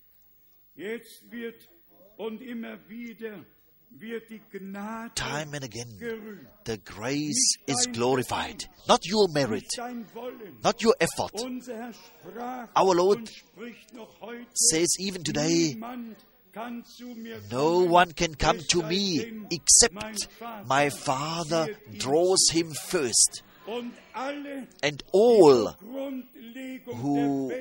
[3.99, 8.69] Jetzt wird und immer wieder wird die Gnade Time and again, the grace is glorified.
[8.87, 10.57] Not your merit, Nicht dein Wollen.
[10.63, 11.31] not your effort.
[11.41, 16.17] Unser Herr sprach Our Lord und spricht noch heute, Says even today, niemand
[16.51, 19.95] kann zu mir no one can come to me except
[20.67, 21.67] my Father
[21.97, 23.43] draws him first.
[24.81, 25.75] And all
[26.85, 27.51] who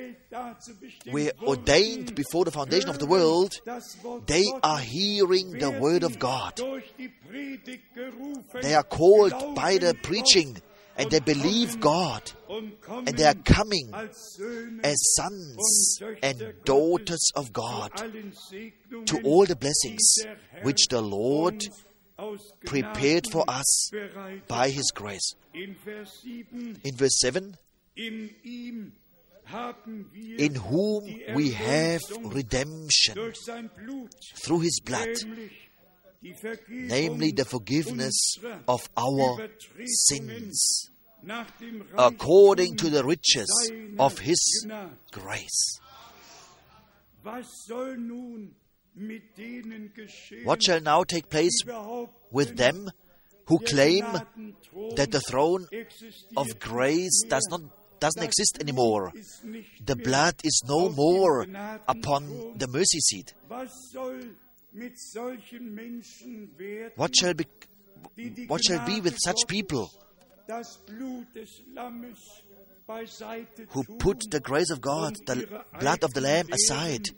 [1.11, 3.53] were ordained before the foundation of the world,
[4.25, 6.59] they are hearing the word of God.
[8.61, 10.57] They are called by the preaching
[10.95, 13.89] and they believe God and they are coming
[14.83, 17.91] as sons and daughters of God
[19.05, 20.15] to all the blessings
[20.61, 21.63] which the Lord
[22.65, 23.91] prepared for us
[24.47, 25.33] by His grace.
[25.53, 27.55] In Vers 7, In verse 7,
[27.95, 28.91] in
[30.55, 31.03] whom
[31.35, 33.15] we have redemption.
[33.15, 34.09] durch sein Blut,
[34.43, 35.51] through His blood, nämlich
[36.23, 38.37] die Vergebung namely the forgiveness
[38.67, 39.47] of our
[39.85, 40.89] sins,
[41.97, 43.49] according to the riches
[43.99, 44.65] of His
[45.11, 45.79] grace.
[47.23, 48.55] Was soll nun
[48.95, 51.63] mit denen geschehen, What shall now take place
[52.31, 52.89] with them
[53.45, 54.05] who claim
[54.95, 55.65] that the throne
[56.37, 57.61] of grace does not
[57.99, 59.13] doesn't exist anymore?
[59.85, 61.45] The blood is no more
[61.87, 63.33] upon the mercy seat.
[66.95, 67.45] What shall be
[68.47, 69.89] what shall be with such people
[73.69, 77.09] who put the grace of God, the blood of the Lamb aside,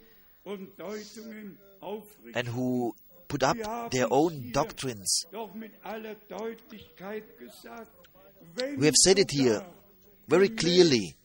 [2.36, 2.94] and who
[3.36, 5.26] put up their own doctrines?
[8.78, 9.62] We have said it here
[10.28, 11.16] very clearly,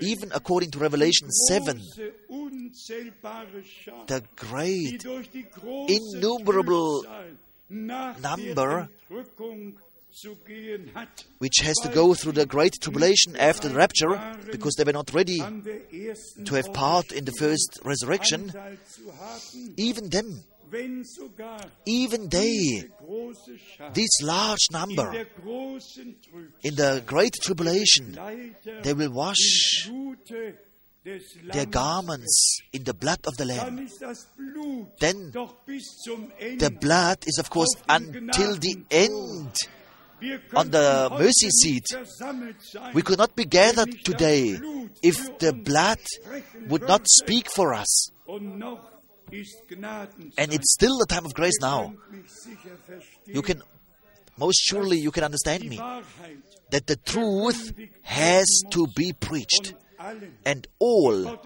[0.00, 5.04] even according to Revelation 7, große, unzählbare Schar, the great
[5.88, 7.04] innumerable
[7.68, 8.88] number
[11.38, 14.18] which has to go through the great tribulation after the rapture,
[14.50, 18.52] because they were not ready to have part in the first resurrection,
[19.76, 20.44] even them,
[21.86, 22.84] even they,
[23.94, 25.26] this large number,
[26.62, 28.18] in the great tribulation,
[28.82, 29.88] they will wash
[31.52, 33.88] their garments in the blood of the Lamb.
[35.00, 35.32] Then.
[36.58, 39.56] The blood is, of course, until the end
[40.54, 41.84] on the mercy seat.
[42.94, 44.56] We could not be gathered today
[45.02, 45.98] if the blood
[46.68, 48.10] would not speak for us.
[48.28, 48.62] And
[50.52, 51.94] it's still the time of grace now.
[53.26, 53.62] You can,
[54.36, 55.78] most surely, you can understand me
[56.70, 59.74] that the truth has to be preached.
[60.44, 61.38] And all,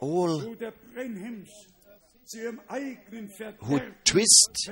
[0.00, 0.40] all
[3.60, 4.70] who twist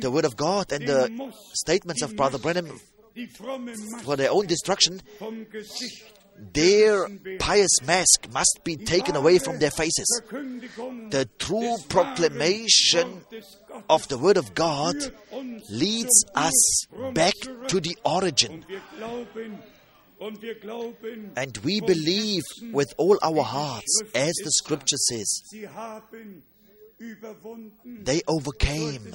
[0.00, 2.80] the word of God and the statements of Brother Maske
[4.02, 5.00] for their own destruction,
[6.52, 10.22] their pious mask must be taken away from their faces.
[10.28, 13.22] The true proclamation
[13.88, 14.96] of the word of God
[15.70, 17.34] leads us back
[17.68, 18.64] to the origin.
[21.36, 22.42] And we believe
[22.72, 25.42] with all our hearts, as the scripture says,
[28.04, 29.14] they overcame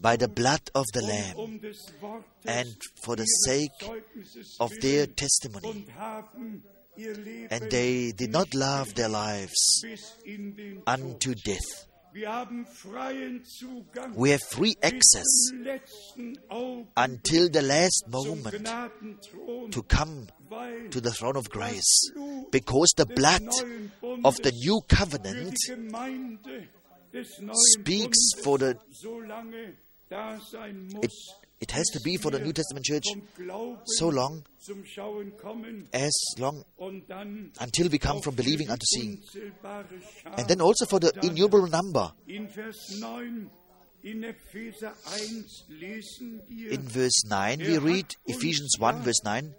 [0.00, 3.72] by the blood of the Lamb um des Wortes and for the sake
[4.60, 5.68] of their testimony.
[5.68, 6.62] und haben
[6.96, 11.86] ihr Leben And they did not love their lives bis in den unto death.
[12.12, 18.64] Wir haben freien Zugang We have free access zum letzten Augenblick until the last moment
[19.72, 20.26] to come
[20.90, 22.10] to the throne of grace.
[22.50, 23.46] Because the blood
[24.24, 25.54] of the new covenant
[27.76, 28.78] speaks for the
[30.10, 31.12] it,
[31.60, 33.04] it has to be for the New Testament church
[33.84, 34.44] so long
[35.92, 36.64] as long
[37.60, 39.20] until we come from believing unto seeing.
[40.36, 42.12] And then also for the innumerable number.
[42.26, 43.50] In Vers 9
[44.02, 49.52] in Epheser 1 lesen wir In verse 9 we read Ephesians 1 verse 9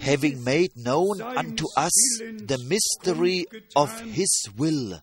[0.00, 5.00] having made known unto us the mystery of his will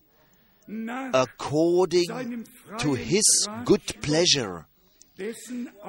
[1.12, 2.44] according
[2.78, 4.66] to his good pleasure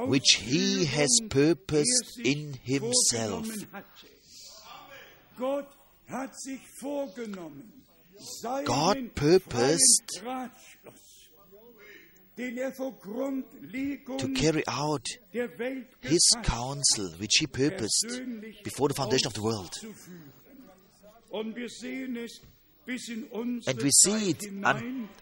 [0.08, 3.48] which he has purposed er in himself.
[3.48, 4.08] vorgenommen hatte.
[5.38, 5.68] Gott
[6.08, 7.72] hat sich vorgenommen,
[8.18, 10.50] seinen God purposed er
[14.18, 15.08] to carry out
[16.02, 18.22] His counsel, which He purposed
[18.64, 19.74] before the foundation of the world.
[22.88, 22.94] Auszuführen.
[22.94, 24.44] Und wir sehen es bis in unsere And we see it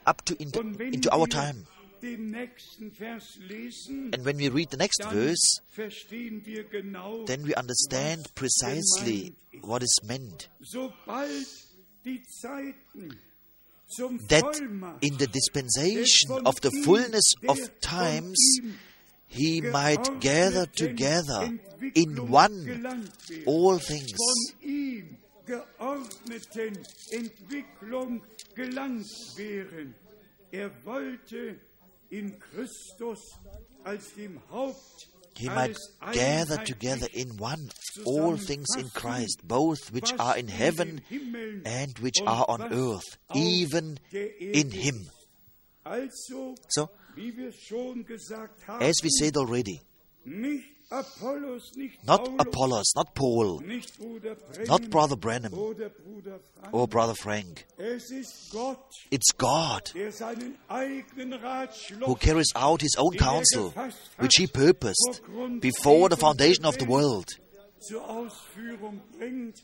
[0.05, 1.65] up to into, Und into our time.
[2.01, 7.47] den nächsten Vers lesen, And when we read the next verse, verstehen wir genau, then
[7.47, 10.49] we understand precisely what is meant.
[10.61, 11.47] sobald
[12.03, 13.17] die Zeiten
[13.87, 14.59] zum That
[15.01, 18.59] in the dispensation of the fullness of times,
[19.27, 21.53] He might gather together
[21.95, 22.99] in one
[23.47, 24.11] all things.
[25.45, 26.79] Geordneten
[27.11, 28.23] Entwicklung
[28.55, 29.95] gelangt wären.
[30.51, 31.59] Er wollte
[32.09, 33.19] in Christus
[33.83, 35.77] als dem Haupt He might
[36.11, 37.69] gather together in one
[38.05, 41.01] all things in Christ, both which are in heaven
[41.65, 45.09] and which are on earth, even in Him.
[46.69, 49.81] So, wie wir schon gesagt haben, as we said already,
[50.23, 50.72] nicht Apollos, nicht
[52.05, 56.73] not Apollos, not Paul, nicht Bruder Branham not Brother Branham oder Bruder Frank.
[56.73, 57.65] or Brother Frank.
[57.77, 58.77] Es ist Gott,
[59.09, 63.73] It's God der seinen eigenen Ratschluss who carries out His own counsel,
[64.19, 65.21] which He purposed
[65.59, 67.27] before the foundation of the world.
[67.79, 69.63] zur Ausführung bringt.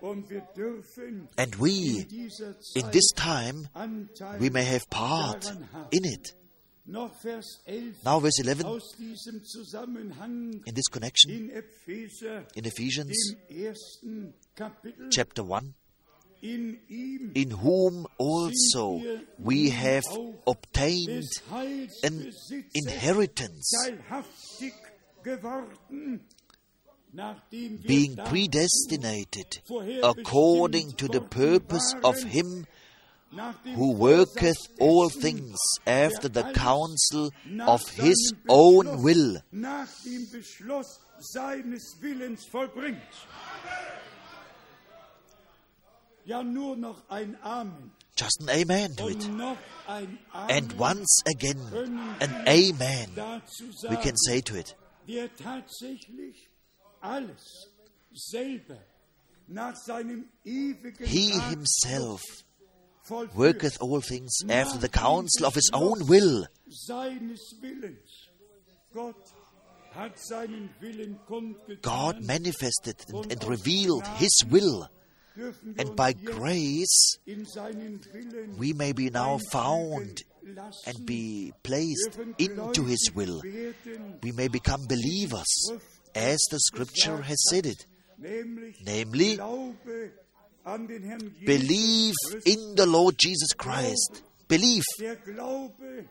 [0.00, 2.04] Und wir dürfen And we,
[2.74, 3.68] in this time,
[4.40, 5.46] we may have part
[5.92, 6.34] in it.
[6.84, 13.66] Noch Vers 11 Now, verse 11, aus diesem Zusammenhang in this connection, in Ephesians dem
[13.66, 15.74] ersten Kapitel, chapter 1,
[16.40, 19.00] in whom also
[19.38, 20.02] we have
[20.44, 21.24] obtained
[22.02, 22.32] an
[22.74, 24.74] inheritance, teilhaftig
[25.22, 26.26] geworden,
[27.12, 29.62] nachdem wir being predestinated
[30.02, 32.66] according to the purpose of Him
[33.74, 35.56] who worketh all things
[35.86, 37.30] after the counsel
[37.66, 39.40] of His own will.
[39.50, 42.98] nach dem Beschluss seines Willens vollbringt.
[46.24, 49.24] Ja, nur noch ein Amen Just an amen to it.
[49.24, 49.56] und noch
[49.88, 51.58] ein Amen And once again,
[52.20, 53.10] an amen
[53.88, 54.76] we can say to it.
[55.08, 56.48] der tatsächlich
[57.00, 57.66] alles
[58.14, 58.76] selber
[59.48, 62.22] nach seinem ewigen He himself.
[63.34, 66.46] Worketh all things after the counsel of His own will.
[66.68, 68.28] seines Willens.
[68.94, 69.16] Gott
[69.92, 71.82] hat seinen Willen kundgetan.
[71.82, 72.96] God manifested
[73.30, 74.88] and, revealed His will,
[75.78, 80.22] and by grace in seinen Willen we may be now found
[80.86, 83.42] and be placed into His will.
[84.22, 85.72] We may become believers,
[86.14, 87.86] as the Scripture has said it.
[88.84, 89.38] Namely,
[90.62, 94.24] Glaube an den Herrn Jesus Believe in the Lord Jesus Christ.
[94.48, 94.82] Believe.
[94.98, 96.08] Der Glaube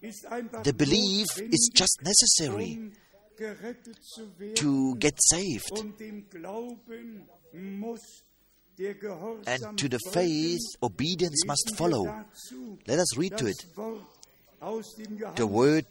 [0.00, 2.92] ist einfach The belief is just necessary
[3.36, 4.54] gerettet zu werden.
[4.54, 5.70] to get saved.
[5.78, 8.00] Und dem Glauben muss
[8.78, 12.06] der Gehorsam And to the faith, obedience must follow.
[12.86, 14.02] Let us read to it Wort
[14.60, 15.84] aus dem the word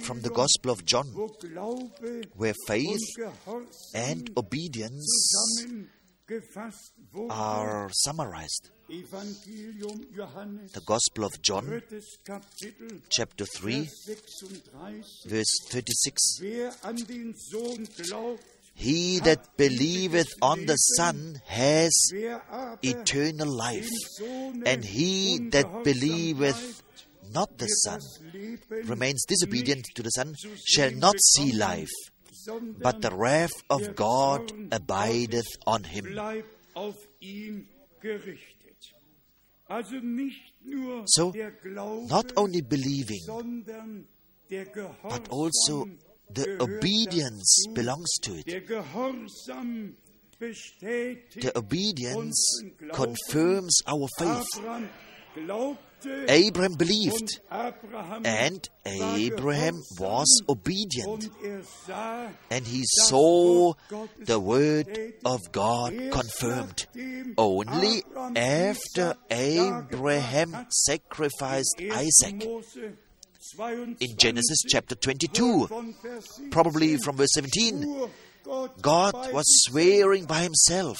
[0.00, 1.06] from the Gospel of John,
[2.36, 2.98] where faith
[3.94, 5.04] and obedience.
[7.30, 8.70] Are summarized.
[8.88, 11.82] The Gospel of John,
[13.10, 13.88] chapter 3,
[15.26, 16.40] verse 36.
[16.42, 18.40] Wer an den Sohn glaubt,
[18.74, 21.92] He that believeth on the Son has
[22.82, 23.88] eternal life,
[24.66, 26.82] and he that believeth
[27.32, 28.00] not the Son
[28.84, 31.90] remains disobedient to the Son shall not see life,
[32.80, 36.04] but the wrath of God abideth on him.
[36.06, 36.96] bleibt auf
[38.00, 38.94] gerichtet.
[39.66, 39.96] Also
[41.06, 41.32] So,
[42.08, 44.08] Not only believing, sondern
[44.50, 45.86] der Gehorsam but also
[46.30, 48.46] the obedience belongs to it.
[48.46, 49.96] Der Gehorsam
[50.38, 54.46] bestätigt The obedience confirms our faith.
[56.06, 61.28] Abraham believed, and Abraham was obedient,
[61.88, 63.72] er and he saw
[64.18, 66.86] the word of God confirmed.
[67.36, 68.02] Only
[68.36, 72.46] after Abraham sacrificed Isaac.
[74.00, 78.10] In Genesis chapter 22, probably from verse 17,
[78.82, 80.98] God was swearing by himself.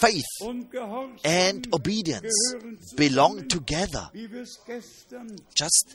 [0.00, 0.24] Faith
[1.24, 2.54] and obedience
[2.96, 4.08] belong together,
[5.56, 5.94] just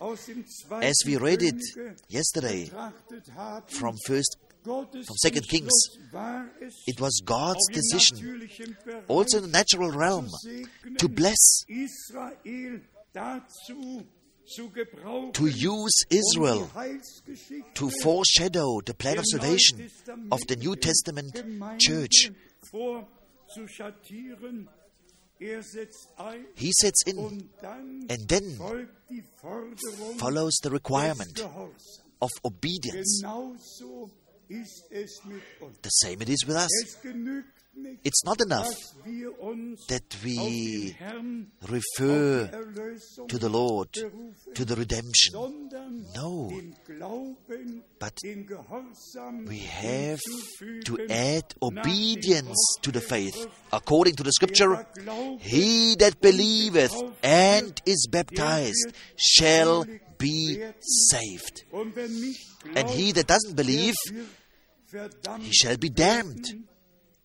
[0.82, 1.62] as we read it
[2.10, 2.70] yesterday
[3.68, 5.72] from first from Second Kings.
[6.88, 8.50] It was God's decision,
[9.08, 10.28] also in the natural realm,
[10.98, 12.82] to bless Israel
[13.14, 14.06] dazu
[14.46, 16.70] zu gebrauchen, to use um Israel
[17.74, 19.90] to foreshadow the plan of salvation
[20.32, 21.34] of the New Testament
[21.80, 22.32] church.
[25.42, 25.64] Er
[26.56, 27.18] He sits in,
[28.10, 31.40] and then folgt die Forderung follows the requirement
[32.20, 33.22] of obedience.
[33.22, 34.12] Genauso
[34.50, 35.78] ist es mit uns.
[35.82, 36.70] The same it is with us.
[38.04, 38.68] It's not enough
[39.88, 40.96] that we
[41.68, 42.48] refer
[43.28, 45.70] to the Lord, to the redemption.
[46.16, 46.52] No.
[48.00, 48.18] But
[49.48, 50.20] We have
[50.86, 53.48] to add obedience to the faith.
[53.72, 54.86] According to the scripture,
[55.40, 56.94] he that believeth
[57.24, 59.86] and is baptized shall
[60.18, 61.64] be saved.
[61.74, 63.96] And he that doesn't believe,
[65.40, 66.46] he shall be damned.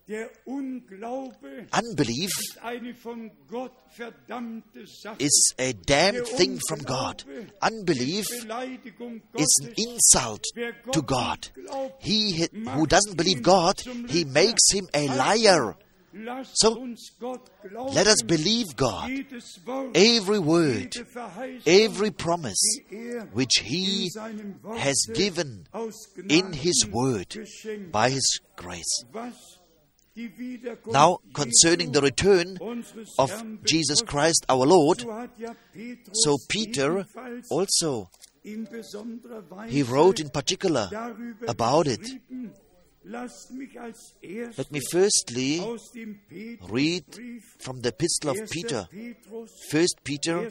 [0.07, 0.15] Werden.
[0.15, 5.17] Der Unglaube Unbelief ist eine von Gott verdammte Sache.
[5.19, 7.25] is a damned thing from God.
[7.61, 10.45] Unbelief is an insult
[10.93, 11.51] to God.
[12.01, 15.77] He who doesn't believe God, he makes him a liar.
[16.53, 17.93] So, uns Gott glauben.
[17.93, 19.11] Let us believe God.
[19.95, 20.95] Every word,
[21.67, 25.67] every promise er which He in seinem Worte has given
[26.29, 27.37] in His Word
[27.91, 29.05] by His grace.
[30.87, 32.59] Now, concerning the return
[33.19, 35.05] of Jesus Christ our Lord,
[36.12, 37.05] so Peter
[37.51, 38.11] also
[39.69, 40.89] he wrote in particular
[41.49, 42.07] about it.
[43.07, 45.61] Let me firstly
[46.69, 47.05] read
[47.59, 50.49] from the epistle of Peter, Petrus, First Peter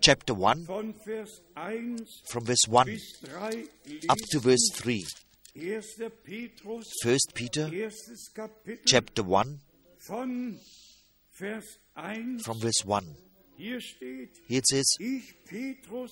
[0.00, 1.96] chapter 1 von Vers 1
[2.28, 2.96] from verse 1
[4.08, 5.04] up to verse 3.
[5.54, 6.82] 1.
[7.02, 7.68] First Peter
[8.86, 9.60] chapter 1
[10.08, 10.58] von
[11.38, 12.38] Vers 1.
[12.44, 13.16] from verse 1.
[13.56, 13.78] Here
[14.48, 14.96] it says,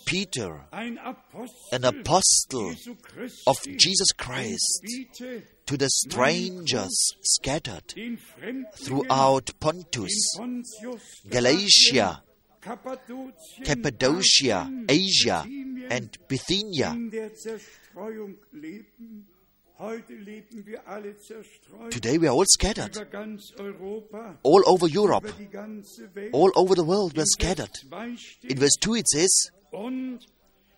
[0.05, 0.99] Peter, an
[1.85, 2.75] apostle
[3.47, 4.85] of Jesus Christ,
[5.65, 7.95] to the strangers scattered
[8.85, 10.37] throughout Pontus,
[11.31, 12.23] Galatia,
[13.65, 15.45] Cappadocia, Asia,
[15.91, 16.93] and Bithynia.
[16.93, 19.27] in der Zerstreuung leben.
[19.79, 22.97] Heute leben wir alle zerstreut Today we are all scattered.
[22.97, 26.35] über ganz Europa, All over Europe, über die ganze Welt.
[26.35, 27.71] all over the world we are scattered.
[27.89, 30.19] 2 steht, In verse 2 it says, und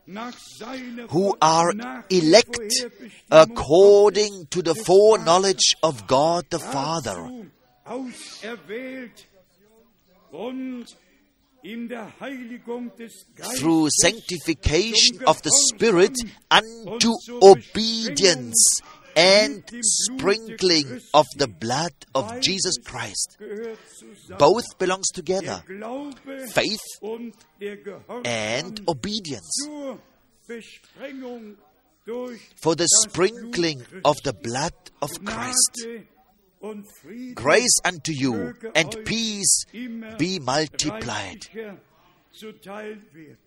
[0.04, 1.72] nach seiner who are
[2.10, 2.90] elect
[3.30, 7.30] according to the foreknowledge of God the Father,
[13.58, 16.16] through sanctification of the Spirit
[16.50, 18.80] unto obedience
[19.16, 23.38] and sprinkling of the blood of Jesus Christ.
[24.38, 25.62] Both belongs together,
[26.52, 29.98] faith und der Gehorsam and obedience, zur
[30.46, 31.56] Besprengung
[32.06, 36.06] durch for the sprinkling of the blood of Christ.
[36.60, 41.06] Gnade und Frieden Grace unto you and peace be multiplied.
[41.06, 41.80] reichlicher
[42.32, 43.38] zuteil werden.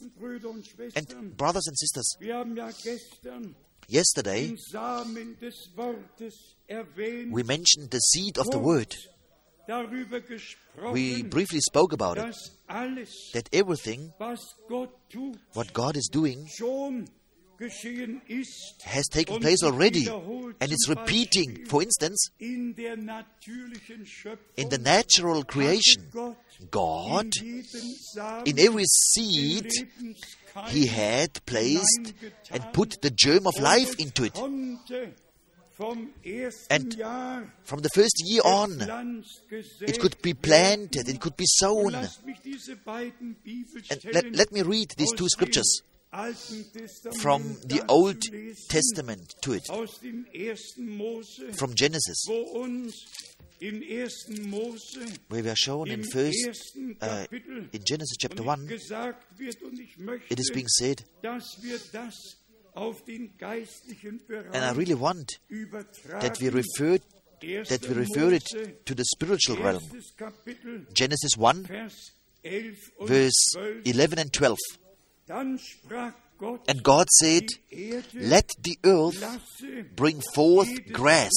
[0.00, 3.54] Und Brüder und Schwestern, And brothers and sisters, wir haben ja gestern
[3.88, 8.96] yesterday den Samen des Wortes erwähnt, we mentioned the seed of the word.
[10.94, 12.34] We briefly spoke about it.
[13.34, 17.17] That everything, was Gott tut, what God is doing, schon geschehen ist
[17.60, 21.64] has taken place already and it's repeating.
[21.66, 26.08] For instance, in der natürlichen Schöpfung in the natural creation,
[26.70, 29.72] God, in jedem Samen in every seed,
[30.68, 32.14] He had placed
[32.50, 34.34] and put the germ of life into it.
[34.34, 35.14] konnte
[35.70, 36.96] vom ersten And
[37.64, 38.80] From the first year on,
[39.80, 41.92] it could be planted, it could be sown.
[41.92, 43.36] lasst mich diese beiden
[43.90, 45.87] And let, let me read these two scriptures dem Alten Testament
[47.20, 48.22] from the Old
[48.68, 49.66] Testament to it,
[51.56, 52.24] from Genesis,
[55.28, 59.98] where we are shown in first, uh, in Genesis chapter 1, gesagt wird und ich
[59.98, 61.04] möchte, it is being said,
[64.52, 65.40] and I really want
[66.20, 66.98] that we refer
[67.40, 68.46] that we refer it
[68.86, 69.82] to the spiritual realm.
[70.92, 74.58] Genesis 1, Vers 11 und verse 11 and 12.
[75.28, 77.44] Dann sprach Gott, And God said,
[78.14, 79.22] Let the earth
[79.94, 81.32] bring forth grass,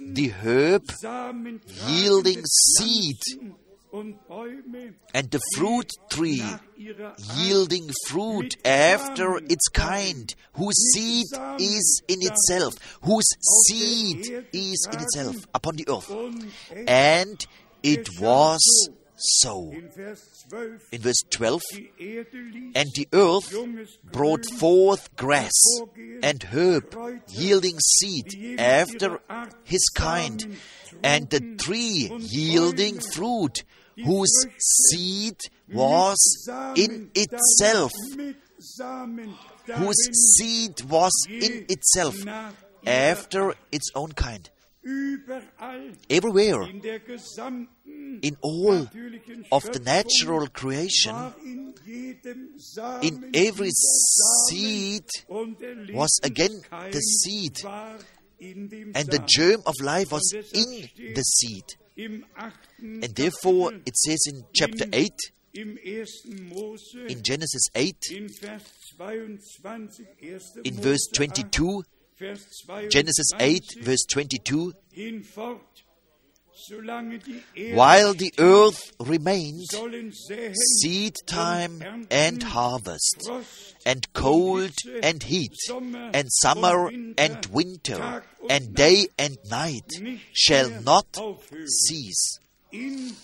[0.00, 0.82] the herb
[1.86, 3.54] yielding seed, Pflanzen
[3.92, 10.74] und Bäume and the fruit tree nach ihrer Art, yielding fruit after its kind, whose
[10.92, 11.26] seed
[11.60, 13.36] is in itself, whose
[13.68, 16.10] seed is in itself upon the earth.
[16.88, 17.46] And
[17.84, 18.88] it was
[19.24, 19.70] so.
[19.72, 23.54] In Vers 12, In verse 12, die Erde ließ and the earth
[24.12, 25.52] brought forth grass
[26.22, 26.94] and herb,
[27.28, 29.20] yielding seed after
[29.64, 30.56] his kind,
[31.02, 33.64] and the tree yielding fruit,
[34.04, 35.36] whose seed
[35.72, 36.18] was
[36.76, 37.92] in itself,
[39.66, 42.16] whose seed was in itself,
[42.86, 44.50] after its own kind.
[46.10, 46.68] Everywhere,
[48.22, 48.88] in all
[49.52, 51.14] of the natural creation,
[53.02, 57.60] in every seed was again the seed,
[58.40, 61.64] and the germ of life was in the seed.
[61.96, 65.12] And therefore, it says in chapter 8,
[65.54, 68.64] im ersten Mose, in Genesis 8, in Vers
[68.96, 69.88] 22, 1.
[70.64, 71.82] in Mose verse 8, 22,
[72.18, 74.72] Vers 22, Genesis 8, verse 22,
[77.74, 79.66] while the earth remains,
[80.80, 83.28] seed time and harvest,
[83.84, 86.88] and cold and heat, and summer
[87.18, 89.90] and winter, and day and night
[90.32, 91.06] shall not
[91.66, 92.38] cease.
[92.72, 93.14] in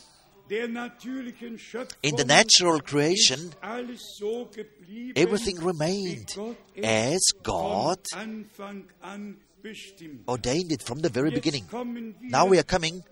[0.49, 6.35] der natürlichen Schöpfung In the natural creation, ist alles so geblieben, everything remained
[6.83, 10.27] as God von Anfang an bestimmt.
[10.29, 11.63] ordained it from the very beginning.
[11.65, 13.10] Jetzt kommen wir Now we are coming zum dritten Kapitel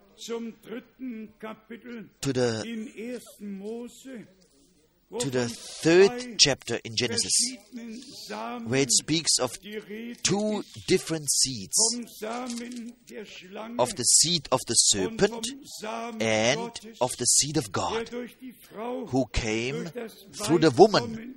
[2.21, 2.91] to the in
[3.41, 3.59] 1.
[3.59, 4.27] Mose,
[5.11, 7.57] wo to the third chapter in Genesis,
[8.67, 9.51] where it speaks of
[10.23, 15.47] two different seeds vom Samen der Schlange of the seed of the serpent
[16.21, 19.87] and of the seed of God, durch die Frau who came
[20.33, 21.35] through the woman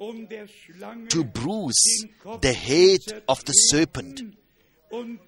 [0.00, 0.26] um
[1.08, 2.06] to bruise
[2.40, 4.36] the head of the serpent.
[4.92, 5.18] And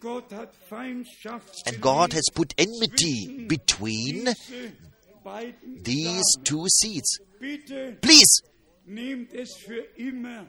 [1.80, 4.28] God has put enmity between
[5.82, 7.20] these two seeds.
[8.00, 8.42] Please
[8.84, 10.46] nehmt es für immer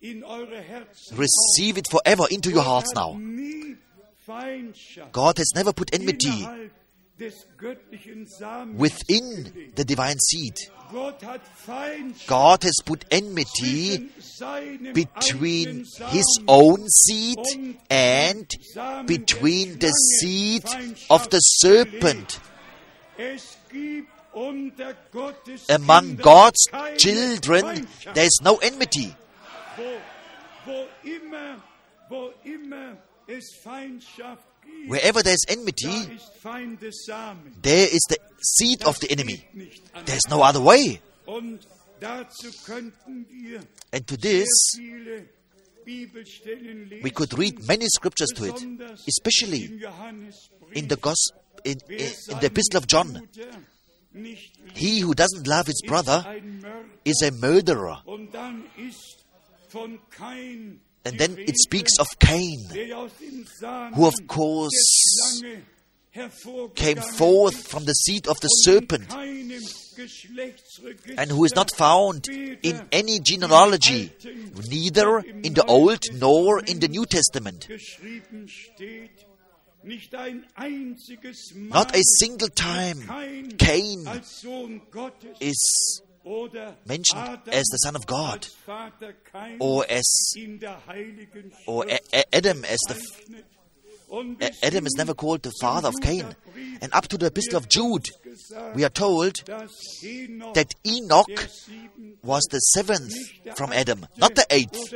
[0.00, 3.18] in eure Herzen receive it forever into your hearts now.
[5.12, 6.46] God has never put enmity
[7.22, 10.54] innerhalb des göttlichen Samens within the divine seed.
[10.90, 14.10] Gott hat Feindschaft God has put enmity
[14.92, 17.38] between his own seed
[17.88, 18.46] and
[19.06, 20.64] between the seed
[21.08, 22.40] of the serpent.
[23.16, 23.34] gelegt.
[23.36, 26.66] Es gibt unter Gottes Among God's
[26.98, 29.14] children, there is no enmity.
[34.86, 36.18] Wo, wo immer, wo immer es Feindschaft gibt, Wherever there is enmity,
[37.62, 39.36] there is the seed of the enemy.
[39.36, 40.04] geht nicht anders.
[40.06, 41.00] There is no other way.
[41.26, 41.60] Und
[42.00, 45.28] dazu könnten wir And to this, viele
[45.84, 48.66] Bibelstellen lesen, we could read many scriptures to it,
[49.06, 49.80] especially
[50.72, 51.98] in the gospel, in, in,
[52.28, 53.12] in the epistle of John.
[53.12, 53.58] Bruder
[54.12, 56.24] nicht liebt, He who doesn't love his brother
[57.04, 58.02] is a murderer.
[61.04, 63.94] Und dann ist von Kain And then it speaks of Cain, der aus dem Samen
[63.94, 65.42] who of course
[66.74, 69.12] came forth from the seed of the serpent,
[71.16, 74.12] and who is not found in any genealogy,
[74.68, 77.66] neither in the Old nor in the New Testament.
[77.66, 79.26] geschrieben steht,
[79.82, 86.02] nicht ein einziges Mal Not a single time Cain als Sohn Gottes is
[86.86, 90.76] mentioned as the son of God, als Vater Kain or oh, er as in der
[90.86, 93.44] heiligen or A- A- Adam er as the bezeichnet.
[94.12, 96.34] A- er, Adam is never called the father of Cain.
[96.82, 98.08] And up to the epistle of Jude,
[98.74, 101.30] we are told that Enoch
[102.22, 103.14] was the seventh
[103.56, 104.92] from Adam, not the eighth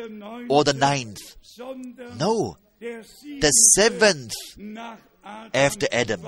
[0.51, 1.19] or the ninth.
[2.19, 4.35] No, the seventh
[5.55, 6.27] after Adam.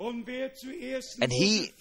[0.00, 1.72] And he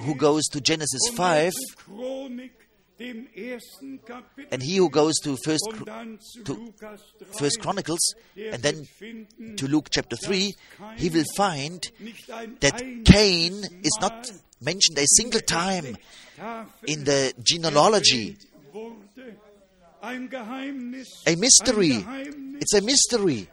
[0.00, 2.52] who goes to Genesis 5, zu Chronik,
[3.00, 6.72] dem ersten Kapitel and he who goes to First, und Chro- dann zu to
[7.32, 8.14] First Chronicles,
[8.52, 8.86] and then
[9.56, 10.54] to Luke chapter 3,
[10.96, 11.82] he will find
[12.60, 14.30] that Cain is not
[14.60, 15.96] mentioned a single time
[16.86, 18.36] in the genealogy.
[18.36, 19.36] erwähnt wurde.
[20.00, 22.04] Ein Geheimnis, A mystery.
[22.60, 23.48] It's a mystery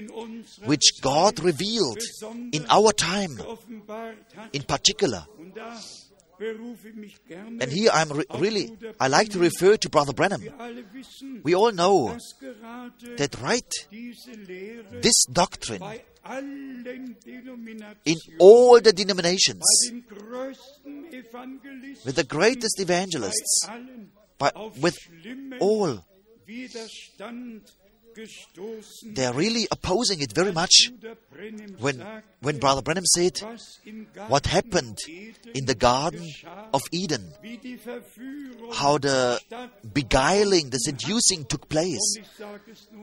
[0.00, 2.02] das Gott in unserer which God revealed
[2.52, 3.38] in our time
[4.52, 5.28] in particular.
[5.38, 5.80] Und da
[6.38, 10.12] berufe ich mich gerne And here I'm re- really, I like to refer to Brother
[10.12, 10.42] Branham.
[10.42, 12.16] Wir alle wissen, We all know
[13.16, 13.64] that right,
[15.00, 15.82] this doctrine
[18.04, 23.66] in all the denominations, den größten Evangelisten, with the greatest evangelists,
[24.38, 24.96] by, with
[25.60, 26.04] all
[29.14, 30.90] they are really opposing it very much
[31.78, 32.04] when,
[32.40, 33.40] when Brother Branham said
[34.28, 34.98] what happened
[35.54, 36.28] in the Garden
[36.72, 37.32] of Eden,
[38.74, 39.40] how the
[39.92, 42.16] beguiling, the seducing took place.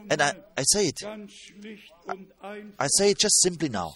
[0.09, 3.93] And I, I say it, einfach I say it just simply now.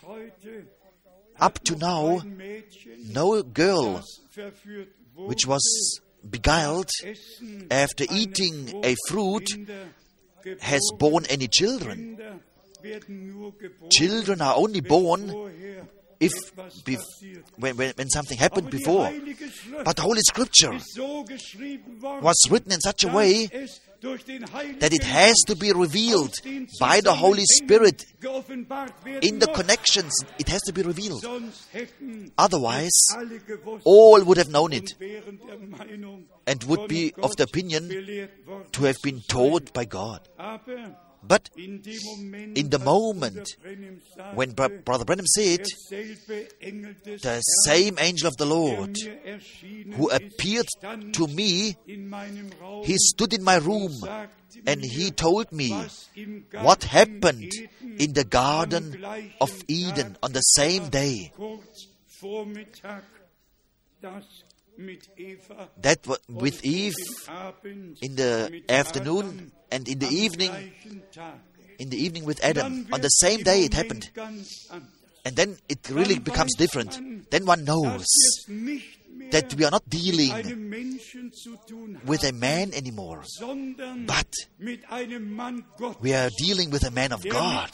[1.39, 2.22] Up to now,
[3.09, 4.03] no girl
[5.16, 5.99] which was
[6.30, 6.89] beguiled
[7.72, 9.47] after eating a fruit
[10.59, 12.17] has born any children.
[13.91, 15.29] Children are only born
[16.19, 17.43] if passiert.
[17.57, 19.11] when, when, when something happened before.
[19.83, 20.71] But the Holy Scripture
[22.21, 23.49] was written in such a way
[24.03, 26.33] that it has to be revealed
[26.79, 28.05] by the Holy Spirit
[29.21, 30.13] in the connections.
[30.37, 31.25] It has to be revealed.
[32.37, 32.91] Otherwise,
[33.85, 34.93] All would have known it
[36.45, 37.89] and would be of the opinion
[38.73, 40.27] to have been taught by God.
[41.26, 45.61] But in dem Moment, in the moment Bruder Branham sagte, when Bro- Brother Branham said,
[45.61, 48.97] derselbe Engel des the same angel of the Lord
[49.95, 50.67] who appeared
[51.13, 53.93] to me, in meinem Raum he stood in my room
[54.67, 57.51] and he told me was im Garten what happened
[57.97, 59.03] in the Garden
[59.39, 61.32] of Eden on the same day.
[65.82, 66.93] That with Eve
[68.01, 70.51] in the afternoon and in the evening,
[71.80, 72.88] in the evening with Adam.
[72.91, 74.09] On the same day it happened.
[75.26, 77.30] And then it really becomes different.
[77.30, 78.05] Then one knows
[79.32, 80.32] that we are not dealing
[82.05, 83.24] with a man anymore,
[84.05, 84.34] but
[86.01, 87.71] we are dealing with a man of God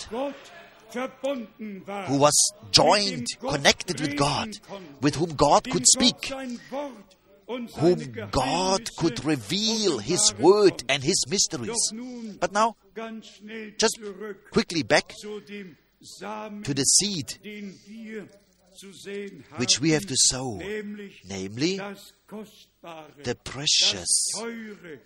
[0.89, 4.59] mit Gott verbunden war, who was joined, connected with God,
[5.01, 10.83] with whom God could speak, sein Wort und seine whom God could reveal His word
[10.87, 11.93] and His mysteries.
[12.39, 12.75] But now,
[13.77, 13.99] just
[14.51, 18.27] quickly back zu dem Samen, to the seed den wir
[18.73, 20.59] zu sehen haben, which we have to sow,
[21.25, 21.77] namely
[23.23, 24.99] the precious, Teure,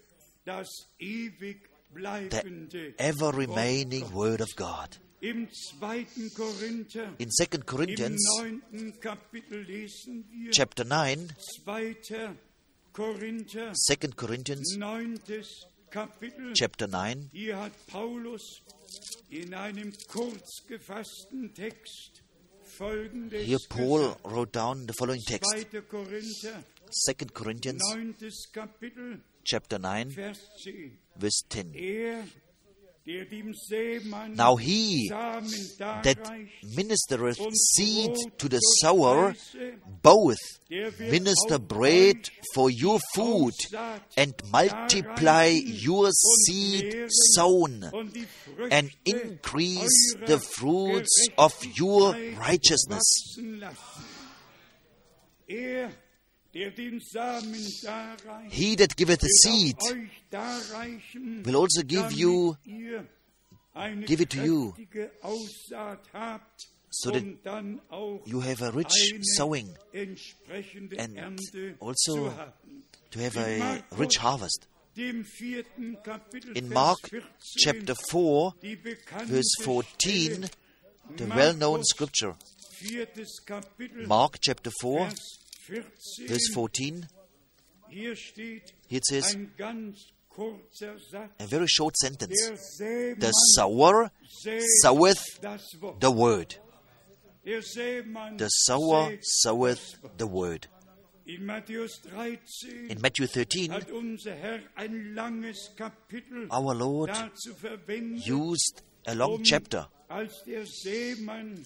[0.45, 1.57] das ewig
[1.95, 4.97] the ever remaining Word of God.
[5.23, 8.21] Im zweiten Korinther, In 2 im Corinthians
[9.49, 11.31] lesen wir, chapter 9,
[11.63, 12.35] zweiter
[12.91, 18.63] Korinther, 2 Corinthians neuntes Kapitel, chapter 9, Hier hat Paulus
[19.29, 22.21] in einem kurz gefassten Text
[22.65, 25.49] folgendes here Paul wrote down the following text.
[25.49, 25.81] 2.
[25.83, 28.15] Korinther, 2 Corinthians 9.
[28.51, 30.97] Kapitel, chapter 9, Vers 10.
[31.17, 31.73] verse 10.
[31.75, 32.27] Er,
[33.05, 36.19] Now he that
[36.77, 39.35] ministereth seed to the sower,
[40.01, 40.37] both
[40.69, 43.53] minister bread for your food
[44.15, 47.91] and multiply your seed sown
[48.71, 53.03] and increase the fruits of your righteousness.
[56.53, 56.59] Wachsen lassen.
[56.59, 62.11] Der den Samen darreicht, He that giveth the seed auch euch darreichen, will also give
[62.13, 62.55] you
[64.05, 68.69] give it to you, kräftige Aussaat habt so um that dann auch you have a
[68.69, 70.19] rich sowing and
[71.79, 72.31] also
[73.11, 74.67] to have a rich harvest.
[74.95, 76.99] Dem vierten Kapitel, In Mark
[77.57, 78.53] chapter 4,
[79.25, 80.47] verse 14,
[81.17, 82.35] the well known scripture.
[84.05, 85.09] Mark chapter 4,
[85.67, 85.85] Vers
[86.17, 86.27] 14.
[86.27, 87.07] verse 14.
[87.89, 91.31] Hier Here it says ein ganz kurzer Satz.
[91.39, 92.35] a very short sentence.
[92.79, 94.11] The sower
[94.81, 95.39] soweth
[95.99, 96.59] the word.
[97.45, 100.67] The sower soweth the word.
[101.25, 107.11] In Matthäus 13 In Matthew 13, hat unser Herr ein langes Kapitel our Lord
[108.25, 111.65] used a long um chapter als der Seemann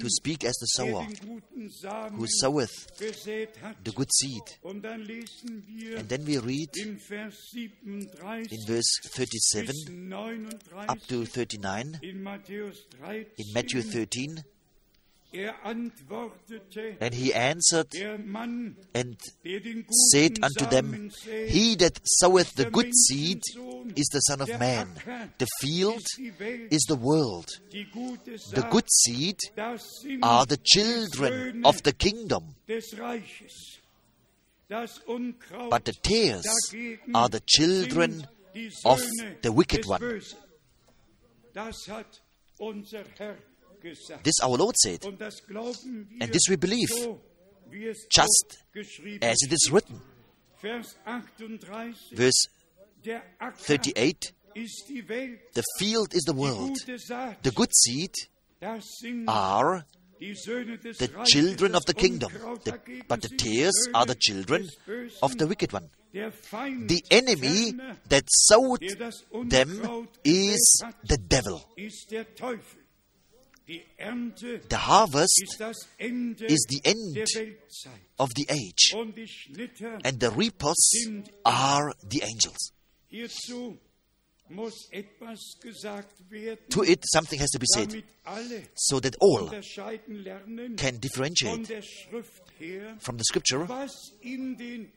[0.00, 4.42] to speak as the sower den guten Samen who soweth the good seed.
[4.62, 10.98] Und dann lesen wir And then we read in Vers 37 in verse 37 up
[11.06, 14.59] to 39 in Matthäus 13, in Matthew 13, er antwortete,
[15.32, 19.16] and he answered and
[20.12, 21.10] said unto them,
[21.46, 23.40] He that soweth the good seed
[23.96, 24.88] is the Son of Man.
[25.38, 27.46] The field ist die Welt, is the world.
[27.70, 29.38] The good seed
[30.22, 32.56] are the children of the kingdom.
[35.70, 36.46] But the tares
[37.14, 38.26] are the children
[38.84, 39.00] of
[39.42, 40.20] the wicked one.
[43.80, 43.80] Bösen.
[43.80, 44.24] Das hat unser Herr gesagt.
[44.24, 47.20] This our Lord said, Und das glauben wir And this we believe, so,
[47.70, 48.58] wie es just
[49.22, 50.00] as it is written.
[50.56, 50.94] Verse
[53.38, 56.76] 38 ist die Welt, The field is the world.
[57.42, 58.12] The good seed
[59.26, 59.86] are
[60.20, 62.30] die Söhne des the children of the kingdom,
[62.64, 64.68] The- but the tares are the children
[65.22, 65.88] of the wicked one.
[66.12, 67.72] The enemy
[68.08, 68.80] that sowed
[69.48, 71.62] them is the devil.
[74.68, 77.16] The harvest ist das Ende is the end
[78.18, 80.76] of the age, Und die Schnitter and the reapers
[81.44, 82.72] are the angels.
[83.08, 83.78] hierzu
[84.48, 88.02] muss etwas gesagt werden, To it, something has to be said,
[88.74, 89.48] so that all
[90.76, 94.90] can differentiate der Schrift her, from the scripture was in den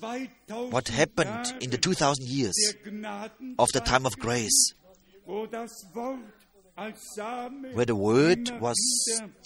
[0.00, 2.56] 2000 what happened in the 2000 years
[3.58, 4.74] of the time of grace,
[7.72, 8.76] where the word was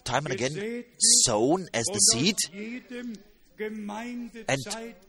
[0.05, 0.85] time and again
[1.25, 2.37] sown as the seed,
[4.49, 4.59] and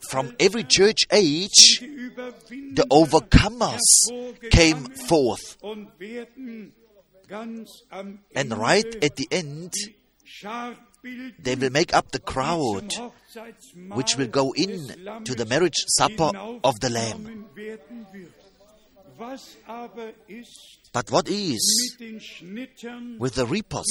[0.10, 3.80] from every church age, the overcomers
[4.52, 5.58] came forth.
[8.36, 9.74] And right at the end,
[11.40, 12.94] they will make up the crowd
[13.94, 14.88] which will go in
[15.24, 16.32] to the marriage supper
[16.64, 17.46] of the Lamb.
[20.94, 21.96] But what is
[23.20, 23.86] with the reapers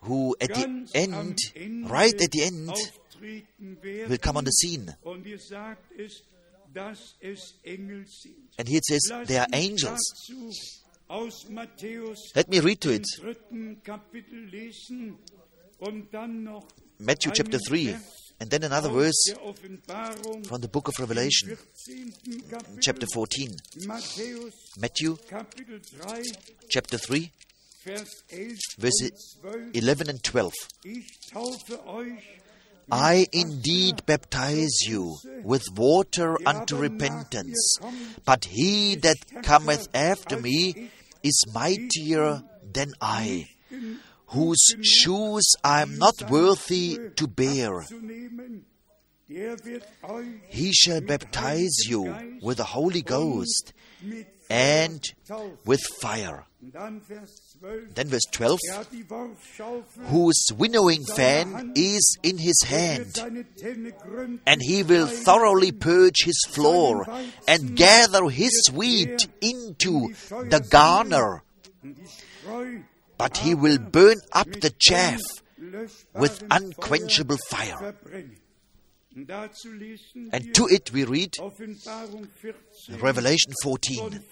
[0.00, 1.38] who at the end,
[1.90, 2.70] right at the end,
[4.08, 4.96] will come on the scene?
[5.04, 6.22] Und ihr sagt es,
[6.72, 8.36] dass es Engel sind.
[8.58, 10.00] And here it says they are angels.
[10.28, 10.50] dazu
[11.08, 13.04] aus Matthäus Let me read to it.
[13.18, 15.18] dritten Kapitel lesen
[15.78, 16.66] und dann noch
[16.98, 19.22] Matthew chapter 3, Vers and then another verse
[20.48, 21.56] from the book of Revelation,
[22.80, 23.50] chapter 14.
[24.78, 25.16] Matthew
[26.68, 27.32] chapter 3,
[27.84, 29.10] Vers 11 Verse
[29.74, 30.52] 11 and 12.
[30.84, 32.40] Ich taufe euch
[32.92, 37.78] I indeed baptize you with water unto repentance,
[38.24, 40.90] but he that cometh after me
[41.22, 43.48] is mightier than I,
[44.30, 47.84] whose shoes I am not worthy to bear.
[50.48, 53.72] He shall baptize you with the Holy Ghost
[54.48, 55.00] and
[55.64, 56.46] with fire.
[56.62, 57.94] Und dann Vers 12.
[57.94, 63.18] Then verse 12 Er hat die Worfschaufel, whose winnowing fan is in his hand,
[64.44, 67.06] and he will thoroughly purge his floor
[67.48, 71.42] and gather his wheat into the garner,
[73.20, 75.20] but he will burn up the chaff
[76.14, 77.76] with unquenchable fire.
[77.76, 78.36] verbrennen.
[79.14, 81.36] Und dazu lesen And to it we read
[83.00, 84.22] Revelation 14,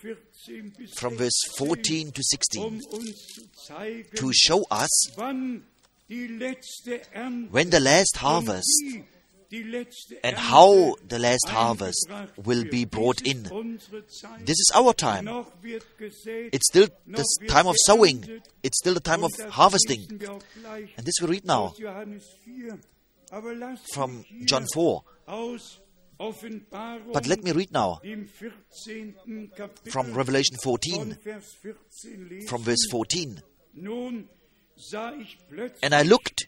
[0.47, 5.65] 14 from verse 14 to 16, um uns zu zeigen, to show us wann
[6.09, 9.18] die letzte Ernte when the last harvest wie die letzte
[10.23, 13.45] and how the last harvest will be brought in.
[13.45, 14.45] ist unsere Zeit.
[14.47, 15.23] This is our time.
[15.25, 18.25] Noch wird gesät, It's still the time of sowing,
[18.63, 20.01] it's still the time of harvesting.
[20.03, 22.79] lesen wir auch gleich And this we read now aus Johannes 4.
[23.31, 25.03] Aber lasst from John 4.
[27.13, 29.51] But let me read now im 14.
[29.57, 32.49] Kapitel from Revelation 14, Vers 14 lesen.
[32.49, 33.41] from verse 14.
[33.75, 34.29] Nun
[34.77, 36.48] sah ich plötzlich And I looked,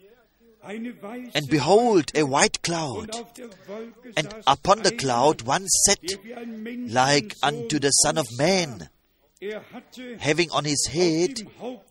[0.63, 6.23] and behold, a white cloud, auf der Wolke and upon the cloud one sat der
[6.23, 8.89] wie ein Menschensohn like unto the Son of Man.
[9.41, 9.65] Er
[10.19, 11.47] having on his head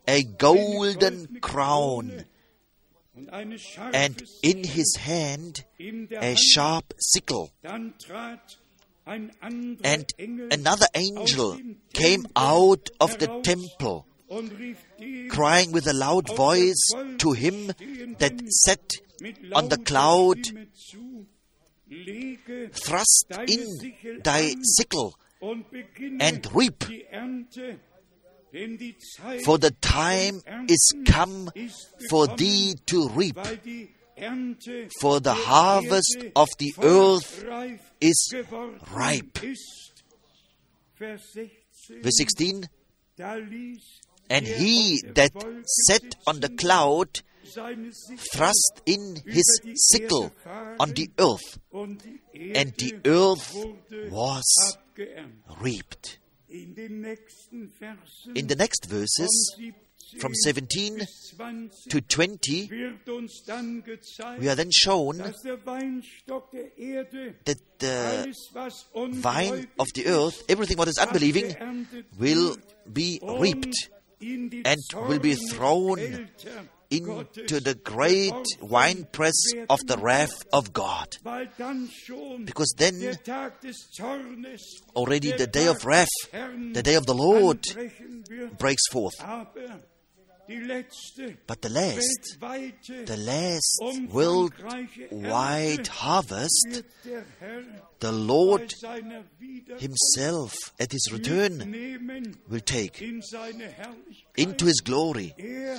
[0.06, 2.24] a golden crown, Krone
[3.14, 5.64] und eine scharfe and in his hand
[6.20, 7.50] a sharp sickle.
[7.62, 8.58] Dann trat
[9.04, 10.14] ein anderer And
[10.52, 11.58] another angel
[11.92, 14.09] came out of the temple, und rief dem
[15.28, 16.80] crying with a loud voice
[17.18, 17.66] to him
[18.18, 18.92] that sat
[19.52, 20.38] on the cloud,
[22.72, 26.84] Thrust in thy sickle and reap,
[29.44, 31.50] for the time is come
[32.08, 33.38] for thee to reap,
[35.00, 37.44] for the harvest of the earth
[38.00, 38.34] is
[38.92, 39.42] ripe.
[39.42, 40.04] Ist.
[40.96, 42.68] Vers 16, Verse 16
[43.16, 44.00] da ließ
[44.30, 45.32] And he that
[45.86, 47.20] sat on the cloud
[48.32, 50.32] thrust in his sickle
[50.78, 53.56] on the earth, and the earth
[54.10, 54.78] was
[55.60, 56.18] reaped.
[56.48, 59.56] In the next verses,
[60.18, 61.06] from 17
[61.88, 65.34] to 20, wird uns dann gezeigt, we are then shown that
[67.78, 68.34] the
[69.12, 71.54] vine of the earth, everything what is unbelieving,
[72.18, 72.56] will
[72.92, 73.90] be reaped
[74.20, 76.28] and will be thrown
[76.90, 79.34] into the great winepress
[79.68, 81.16] of the wrath of God.
[82.44, 83.16] Because then
[84.96, 87.64] already the day of wrath, the day of the Lord
[88.58, 89.14] breaks forth.
[90.50, 92.38] Aber die letzte But the last,
[93.06, 93.80] the last
[94.12, 97.62] worldwide harvest, wird der Herr
[98.00, 98.74] the Lord
[99.78, 101.72] Himself at His return
[102.48, 104.36] will take in seine Herrlichkeit.
[104.36, 105.34] into His glory.
[105.38, 105.78] Er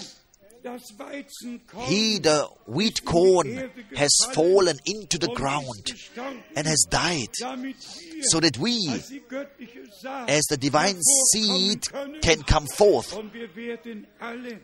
[1.88, 5.94] He, the wheat corn, has fallen into the ground
[6.56, 7.30] and has died,
[8.22, 11.00] so that we, als die göttliche Saat as the divine
[11.32, 11.88] seed,
[12.22, 13.14] can come forth.
[13.14, 14.62] Und wir werden alle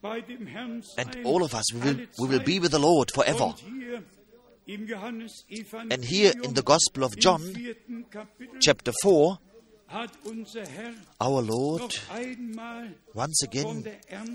[0.00, 2.78] bei dem Herrn sein, And all of us, we will, we will be with the
[2.78, 3.46] Lord forever.
[3.46, 4.02] Und hier
[4.66, 7.42] im Johannesevangelium And here in the Gospel of John,
[8.60, 9.47] chapter 4, hat unser Herr
[9.90, 11.94] our Lord,
[13.14, 13.84] once again,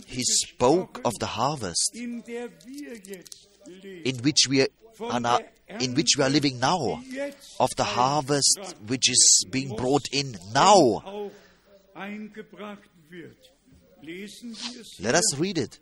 [0.07, 4.05] He spoke of the harvest in der wir jetzt leben.
[4.05, 4.61] in which we
[4.99, 5.39] are now,
[5.79, 6.99] in which we are living now,
[7.59, 11.01] of the harvest which is being brought in now.
[11.05, 11.31] auch
[11.93, 13.37] eingebracht wird.
[14.01, 15.79] Lesen wir es Let us read it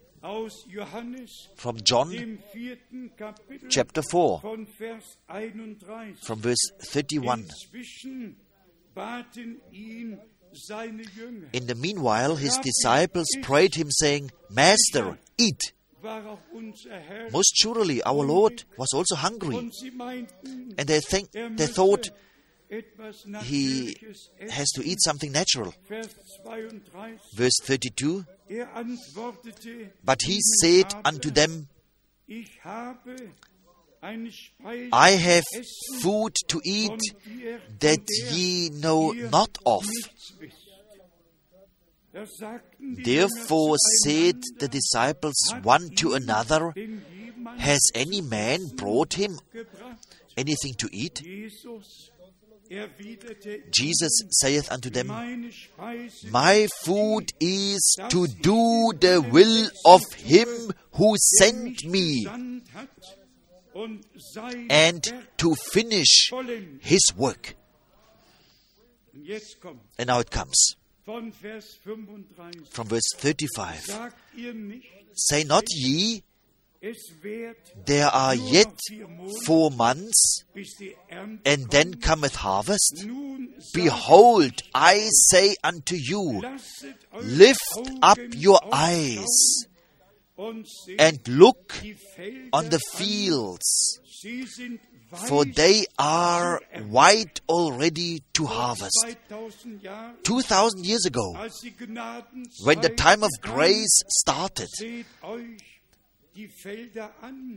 [1.56, 6.20] from John dem vierten Kapitel chapter 4, von Vers 31.
[6.24, 7.48] from verse 31.
[8.92, 10.20] Inzwischen baten ihn
[10.54, 11.48] seine Jünger.
[11.54, 15.74] In the meanwhile, his disciples prayed him, saying, Master, eat.
[16.02, 17.32] War auch unser Herr.
[17.32, 19.56] Most surely our Lord was also hungry.
[19.56, 22.12] Und sie meinten, And they, think, er they thought
[23.44, 23.96] he
[24.50, 25.74] has to eat something natural.
[25.88, 26.10] Verse
[27.66, 28.68] 32 Er
[30.04, 31.68] But he said unto them,
[34.04, 35.44] I have
[36.02, 37.00] food to eat
[37.80, 39.84] that ye know not of.
[39.84, 40.62] nichts wisst.
[42.14, 46.74] Da sagten die Therefore said the disciples one to another,
[47.58, 49.40] Has any man brought him
[50.36, 51.22] anything to eat?
[53.72, 55.08] Jesus saith unto them,
[56.32, 62.26] My food is to do the will of him who sent me
[64.70, 65.04] and
[65.38, 66.32] to finish
[66.80, 67.56] his work.
[69.14, 70.76] Und jetzt kommt And now it comes
[71.06, 72.70] von Vers 35.
[72.70, 73.86] from verse 35.
[73.86, 76.24] Sagt ihr nicht, Say not ye,
[77.86, 83.06] there are yet noch vier Monate, four months, bis die Ernte and then cometh harvest?
[83.74, 86.42] Behold, I say unto you,
[87.22, 87.60] lift
[88.02, 89.68] up your eyes
[91.00, 91.74] and look
[92.54, 94.00] on the fields,
[95.28, 99.06] for they are white already to harvest.
[99.30, 101.34] 2000 Jahre, Two thousand years ago,
[102.64, 104.70] when the time of grace started,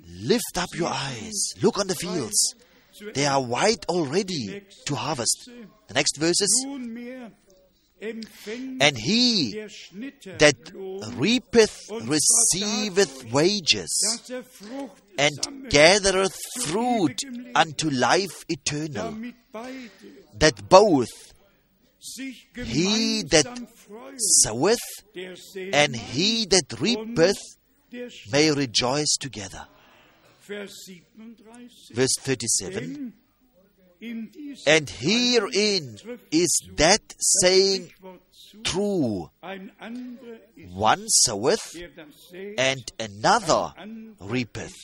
[0.09, 2.55] lift up your eyes, look on the fields.
[3.14, 5.51] They are white already to harvest.
[5.89, 6.66] The next verses,
[8.81, 9.53] and he
[10.39, 10.57] that
[11.17, 13.93] reapeth receiveth wages,
[15.19, 17.19] and gathereth fruit
[17.55, 19.17] unto life eternal,
[20.39, 21.33] that both
[22.55, 23.47] he that
[24.43, 24.79] soweth
[25.73, 27.39] and he that reapeth
[28.31, 29.67] may rejoice together.
[30.47, 30.91] Verse
[32.21, 33.15] 37.
[34.01, 35.97] Denn in diesem And herein
[36.31, 37.93] is that saying
[38.63, 43.75] true ein anderer ist, one soweth der das sät, and another
[44.21, 44.75] reapeth.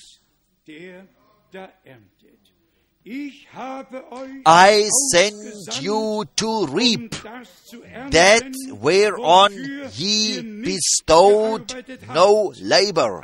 [3.06, 7.44] I send you to reap um
[7.82, 9.52] ernten, that whereon
[9.94, 11.72] ye bestowed
[12.12, 13.22] no labor,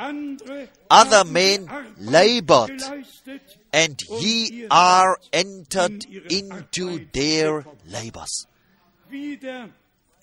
[0.91, 1.69] other men
[1.99, 2.83] labored,
[3.71, 8.47] and ye are entered into their labors.
[9.11, 9.69] Wieder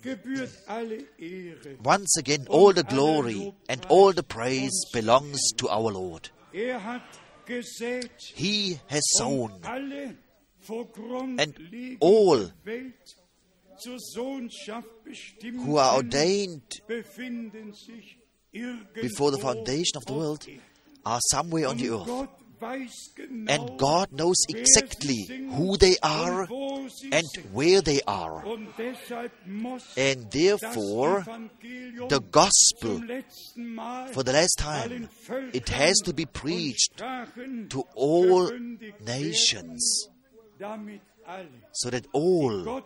[0.01, 1.77] gebührt alle Ehre.
[1.83, 6.31] Once again, all the glory and all the praise belongs to our Lord.
[8.35, 10.17] He has sown, und alle
[10.59, 10.87] vor
[11.37, 11.53] and
[11.99, 13.17] all der Welt
[13.77, 18.17] zur Sohnschaft bestimmt who are ordained befinden sich
[18.51, 20.47] irgendwo before the foundation of the world
[21.03, 22.29] are somewhere on the earth.
[22.63, 26.47] And God knows exactly who they are
[27.11, 28.43] and where they are.
[29.97, 31.25] And therefore,
[32.09, 33.01] the gospel,
[34.13, 35.09] for the last time,
[35.53, 38.49] it has to be preached to all
[39.05, 40.07] nations,
[41.71, 42.81] so that all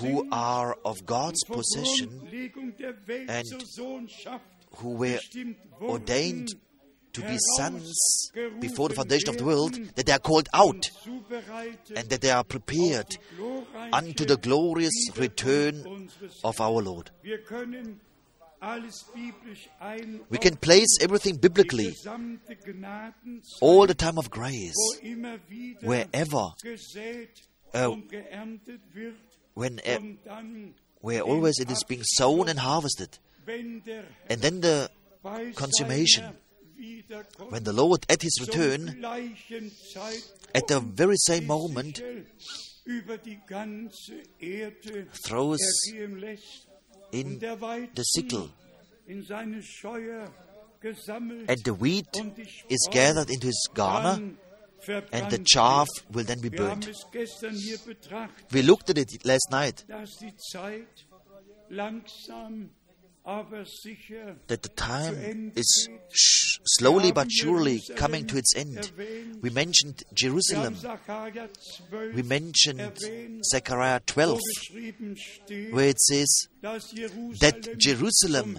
[0.00, 2.28] who are of God's possession
[3.28, 3.46] and
[4.76, 5.18] who were
[5.80, 6.48] ordained
[7.12, 8.30] to be sons
[8.60, 10.90] before the foundation of the world, that they are called out
[11.96, 13.18] and that they are prepared
[13.92, 16.08] unto the glorious return
[16.44, 17.10] of our Lord.
[17.22, 18.00] Wir können
[18.60, 21.94] alles biblisch ein We can place everything biblically,
[23.60, 27.30] all the time of grace, wo immer wieder wherever, gesät
[27.74, 29.16] uh, und geerntet wird
[29.54, 33.18] when, und dann, where always it is being sown and harvested.
[34.28, 34.90] And then the
[35.54, 36.36] consummation,
[37.48, 39.04] when the Lord at his return,
[40.54, 42.00] at the very same moment,
[45.26, 45.58] throws
[47.12, 48.50] in the sickle,
[49.08, 49.18] and
[51.64, 52.08] the wheat
[52.68, 54.32] is gathered into his garner,
[55.12, 56.88] and the chaff will then be burnt.
[58.52, 59.84] We looked at it last night
[63.24, 65.88] that the time is
[66.78, 68.90] slowly but surely coming to its end.
[69.42, 70.76] We mentioned Jerusalem,
[72.14, 72.98] we mentioned
[73.44, 74.40] Zechariah 12,
[75.70, 78.58] where it says that Jerusalem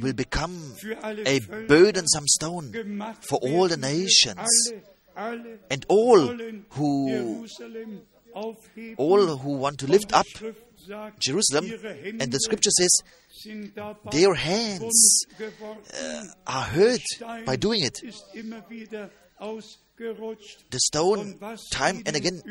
[0.00, 0.74] will become
[1.04, 2.72] a burdensome stone
[3.20, 4.72] for all the nations,
[5.16, 6.36] and all
[6.70, 7.46] who
[8.96, 10.26] all who want to lift up
[11.18, 11.70] Jerusalem,
[12.20, 13.02] and the scripture says
[14.10, 16.30] their hands geworden.
[16.46, 17.02] are hurt
[17.44, 18.00] by doing it.
[19.38, 21.38] The stone,
[21.72, 22.42] time and again,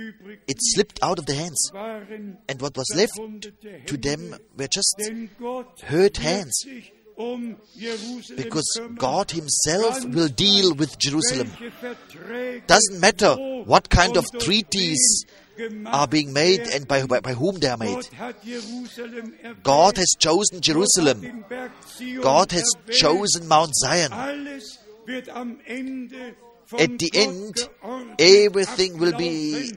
[0.47, 3.19] it slipped out of the hands, and what was left
[3.87, 5.01] to them were just
[5.83, 6.65] hurt hands.
[8.35, 8.79] because.
[8.95, 11.51] God Himself will deal with Jerusalem.
[12.65, 13.35] Doesn't matter
[13.65, 15.25] what kind of treaties
[15.85, 18.07] are being made and by, by, by whom they are made.
[19.63, 21.45] God has chosen Jerusalem.
[22.21, 24.11] God has chosen Mount Zion.
[26.79, 27.69] At the end,
[28.19, 29.73] everything will be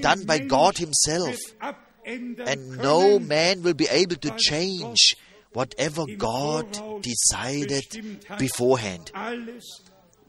[0.00, 1.36] done by God Himself.
[2.06, 5.16] And no man will be able to change
[5.52, 6.66] whatever God
[7.02, 7.84] decided
[8.38, 9.10] beforehand.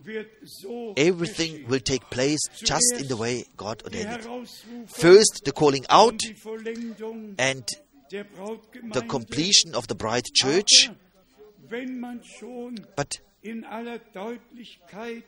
[0.06, 4.88] Alles wird so Everything will take place just in the way God ordained it.
[4.88, 7.64] First, the calling out und die Vollendung and
[8.10, 10.88] the completion of the bride church.
[10.88, 15.24] Aber wenn man schon But in aller Deutlichkeit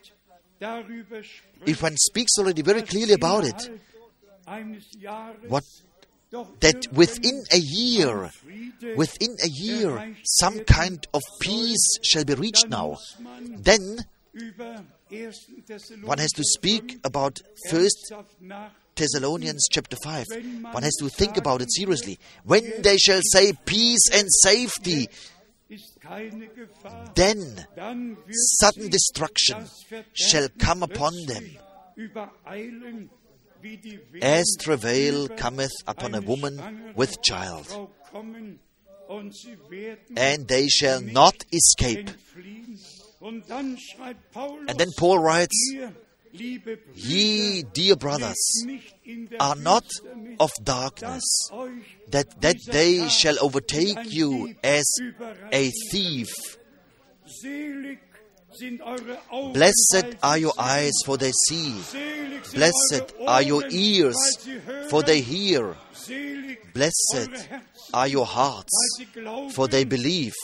[0.60, 3.80] darüber spricht, if one speaks already very clearly about it, innerhalb
[4.46, 5.64] eines Jahres what
[6.60, 8.30] that within a year,
[8.96, 14.17] within a year, some kind of peace shall be reached now, then über 1.
[16.02, 17.38] One has to speak about
[17.70, 18.12] First
[18.94, 20.26] Thessalonians chapter 5.
[20.72, 22.18] One has to think about it seriously.
[22.44, 25.08] When they shall say peace and safety,
[25.70, 27.14] ist keine Gefahr.
[27.14, 28.16] then
[28.60, 29.66] sudden destruction
[30.14, 31.58] shall come upon them, plötzlich
[31.96, 33.10] Übereilen,
[33.60, 36.60] wie die Wehen as travail cometh upon a woman
[36.96, 38.60] with child, Frau kommen,
[39.08, 42.10] und sie werden and they shall not escape.
[43.20, 43.42] Entfliehen.
[43.42, 45.92] Und dann schreibt Paulus, And then Paul writes, ihr,
[46.32, 49.84] liebe Brüder, Ye, dear brothers, lebt nicht in der are not
[50.38, 51.24] of darkness,
[52.10, 54.86] that that day shall overtake you as
[55.52, 56.28] a thief.
[57.26, 57.98] Selig
[58.52, 61.74] sind eure Augen, Blessed are your eyes, for they see.
[62.54, 64.88] Blessed are your ears, weil sie hören.
[64.88, 65.76] for they hear.
[66.72, 67.48] Blessed
[67.92, 69.02] are your hearts,
[69.52, 70.34] for they believe.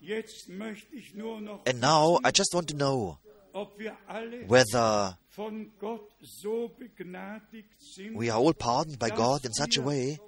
[0.00, 3.18] Und jetzt möchte ich nur noch And now I just want to know
[3.52, 9.44] ob wir alle whether von Gott so begnadigt sind, we are all pardoned by God
[9.44, 10.18] in such a way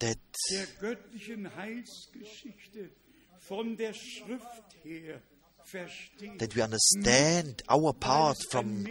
[0.00, 0.18] that
[0.50, 2.90] der göttlichen Heilsgeschichte
[3.38, 5.20] von der Schrift her
[5.64, 6.38] verstehen.
[6.38, 8.84] that we understand our part from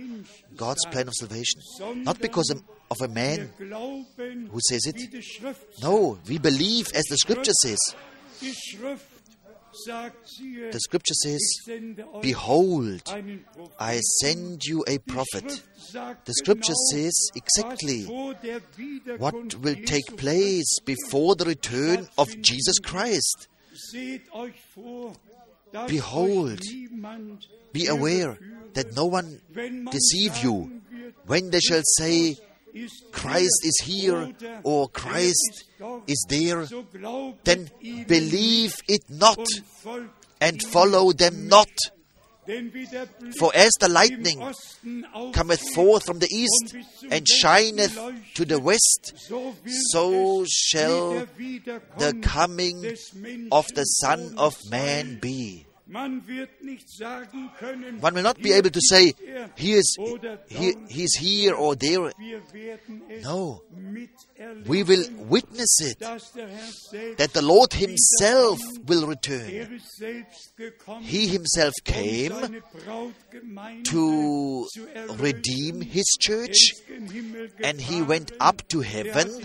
[0.55, 1.61] God's plan of salvation,
[2.03, 2.61] not because of-
[3.01, 4.95] a man who says it.
[4.95, 7.77] wie die Schrift No, we believe as the Scripture says.
[9.71, 13.01] The Scripture says, ich sende euch Behold.
[13.79, 15.61] I send you a prophet.
[16.25, 22.07] The Scripture says exactly was vor der Wiederkunft what will take place before the return
[22.17, 23.47] of Jesus Christ.
[23.73, 25.13] Seht euch vor,
[25.71, 26.61] dass Behold,
[27.71, 28.37] Be aware
[28.73, 29.39] that no one
[29.91, 30.81] deceive you.
[31.25, 32.37] When they shall say,
[33.11, 34.31] Christ is here
[34.63, 35.65] or Christ
[36.07, 36.65] is there,
[37.43, 37.69] then
[38.07, 39.39] believe it not
[40.41, 41.69] and follow them not.
[43.37, 44.39] For as the lightning
[45.33, 46.75] cometh forth from the east
[47.11, 47.95] and shineth
[48.33, 49.13] to the west,
[49.91, 51.27] so shall
[51.97, 52.83] the coming
[53.51, 55.67] of the Son of Man be.
[55.91, 56.23] One
[58.13, 59.13] will not be able to say,
[59.55, 59.97] he is,
[60.47, 62.11] he, he is here or there.
[63.23, 63.63] No.
[64.67, 69.79] We will witness it that the Lord Himself will return.
[71.01, 72.61] He Himself came
[73.85, 74.67] to
[75.17, 76.73] redeem His church
[77.63, 79.43] and He went up to heaven.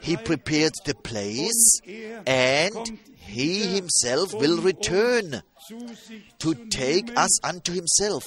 [0.00, 1.80] He prepared the place
[2.26, 5.42] and he himself will return
[6.38, 8.24] to take us unto himself,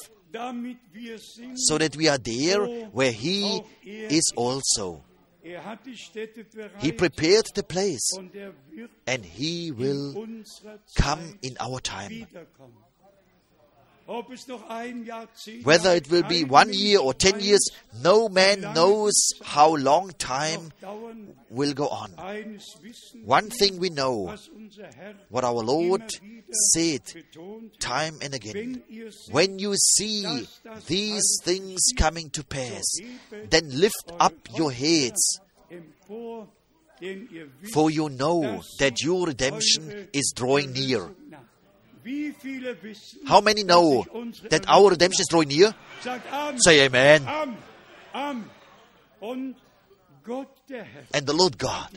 [1.55, 5.03] so that we are there where he is also.
[6.79, 8.17] He prepared the place,
[9.05, 10.27] and he will
[10.95, 12.27] come in our time.
[15.63, 17.67] Whether it will be one year or ten years,
[18.03, 19.13] no man knows
[19.43, 20.71] how long time
[21.49, 22.11] will go on.
[23.23, 24.35] One thing we know,
[25.29, 26.03] what our Lord
[26.73, 27.01] said
[27.79, 28.83] time and again.
[29.31, 30.45] When you see
[30.85, 32.83] these things coming to pass,
[33.49, 35.39] then lift up your heads.
[37.73, 41.09] For you know that your redemption is drawing near.
[43.25, 44.05] How many know
[44.49, 45.73] that our redemption is drawing near?
[46.57, 47.27] Say amen.
[48.13, 48.45] And
[51.25, 51.89] the Lord God,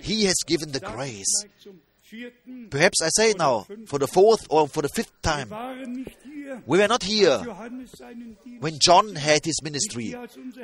[0.00, 1.44] He has given the grace.
[2.70, 5.50] Perhaps I say it now for the fourth or for the fifth time.
[6.64, 7.38] We were not here
[8.60, 10.14] when John had his ministry.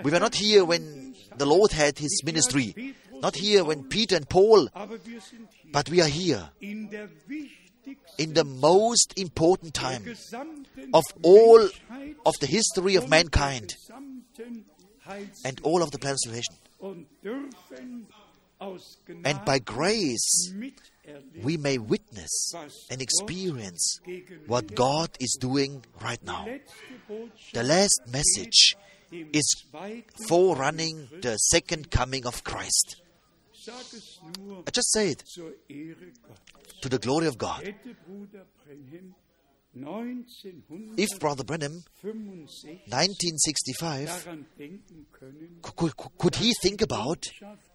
[0.02, 2.94] We were not here when the Lord had his ministry.
[3.20, 4.68] Not here when Peter and Paul.
[5.70, 6.48] But we are here
[8.18, 10.04] in the most important time
[10.92, 11.60] of all
[12.26, 13.74] of the history of mankind
[15.44, 16.54] and all of the plan of salvation.
[19.24, 20.52] And by grace,
[21.42, 22.52] we may witness
[22.90, 24.00] and experience
[24.46, 26.46] what God is doing right now.
[27.52, 28.76] The last message
[29.12, 29.64] is
[30.28, 33.00] forerunning the second coming of Christ.
[33.68, 35.24] I just say it
[36.84, 37.74] to the glory of God.
[40.96, 44.28] If Brother Branham, 1965,
[45.62, 47.24] could, could he think about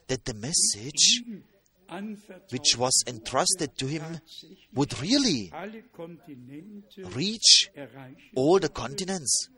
[0.08, 1.24] that the message
[2.52, 4.04] which was entrusted to him
[4.76, 5.52] would really
[7.16, 7.72] reach
[8.36, 9.50] all the continents?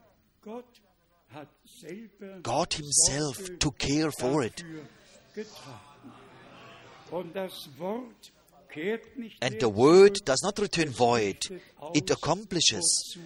[2.42, 4.64] God Himself took care for it.
[9.42, 11.38] And the word does not return void,
[11.94, 13.18] it accomplishes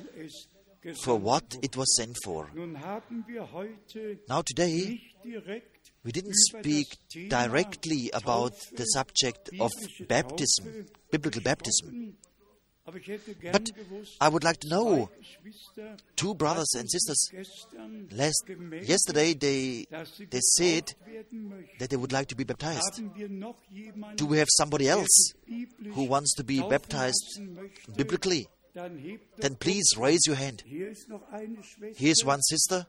[1.02, 2.50] for what it was sent for.
[4.30, 5.02] Now, today,
[6.04, 6.98] we didn't speak
[7.30, 9.72] directly about the subject of
[10.08, 12.16] baptism, biblical baptism.
[13.52, 13.72] But
[14.22, 15.10] I would like to know
[16.16, 17.32] two brothers and sisters
[18.12, 18.44] last
[18.84, 19.88] yesterday they
[20.30, 20.94] they said
[21.80, 23.02] that they would like to be baptized.
[24.16, 25.34] Do we have somebody else
[25.94, 27.42] who wants to be baptized
[27.96, 28.48] biblically?
[29.38, 30.64] Then please raise your hand.
[31.96, 32.86] Here's one sister.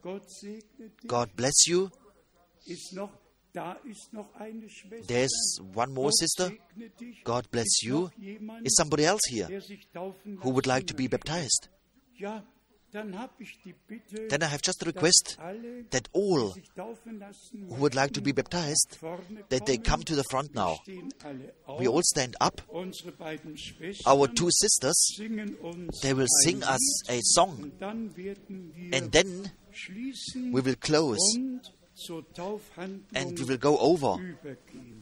[1.07, 1.89] God bless you.
[5.07, 6.51] There's one more sister.
[7.23, 8.11] God bless you.
[8.63, 9.47] Is somebody else here
[10.41, 11.69] who would like to be baptized?
[12.93, 15.37] Then I have just a request
[15.91, 16.53] that all
[17.51, 18.97] who would like to be baptized,
[19.49, 20.77] that they come to the front now.
[21.77, 22.61] We all stand up.
[24.05, 25.19] Our two sisters,
[26.01, 27.71] they will sing us a song.
[27.81, 29.51] And then
[30.51, 31.37] we will close
[33.13, 34.35] and we will go over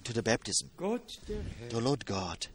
[0.03, 0.69] to the baptism.
[0.77, 2.47] The Lord God,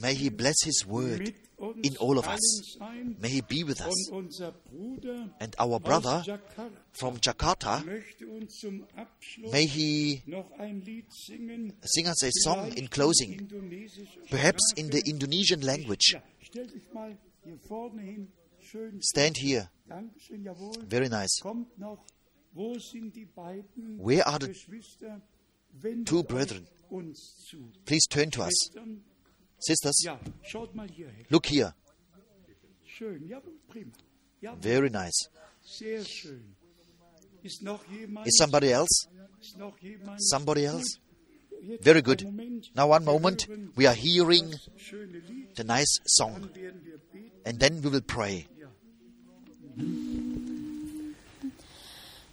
[0.00, 1.34] may He bless His word
[1.82, 2.76] in all of us.
[3.20, 4.10] May He be with us.
[5.40, 6.22] And our brother
[6.92, 7.84] from Jakarta,
[9.50, 10.22] may he
[11.84, 13.48] sing us a song in closing,
[14.30, 16.14] perhaps in the Indonesian language.
[19.00, 19.70] Stand here.
[20.86, 21.40] Very nice.
[23.98, 24.54] Where are the
[26.04, 26.66] two brethren?
[27.84, 28.70] Please turn to us.
[29.58, 30.06] Sisters,
[31.30, 31.74] look here.
[34.60, 35.28] Very nice.
[37.42, 39.06] Is somebody else?
[40.18, 40.98] Somebody else?
[41.80, 42.24] Very good.
[42.74, 43.46] Now, one moment.
[43.74, 44.52] We are hearing
[45.54, 46.50] the nice song.
[47.46, 48.46] And then we will pray.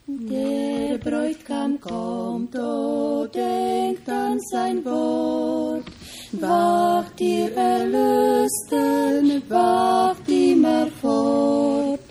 [0.07, 5.85] Der Bräutigam kommt, oh, denkt an sein Wort.
[6.33, 12.01] Wacht ihr Erlösten, wacht immer fort.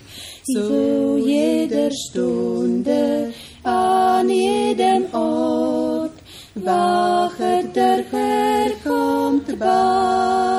[0.43, 3.33] Zu jeder Stunde,
[3.63, 6.13] an jedem Ort.
[6.55, 10.50] Wachet, der Herr kommt bald.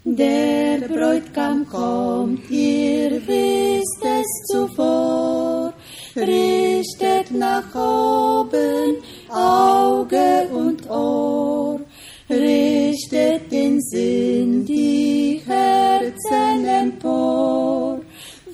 [0.04, 5.74] Der Bräutigam kommt, ihr wisst es zuvor,
[6.16, 8.98] richtet nach oben
[9.30, 11.80] Auge und Ohr,
[12.30, 17.81] richtet den Sinn, die Herzen empor.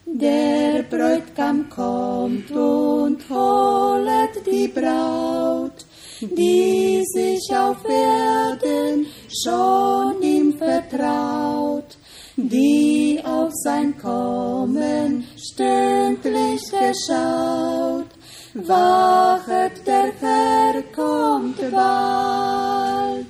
[0.06, 5.86] Der Bräutigam kommt und holet die Braut,
[6.22, 9.08] die sich auf Erden
[9.44, 11.98] schon ihm vertraut,
[12.36, 18.09] die auf sein Kommen stündlich geschaut.
[18.68, 23.28] Wachet, der Herr kommt bald.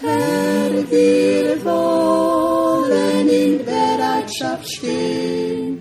[0.00, 5.80] Herr, wir wollen in Bereitschaft stehen,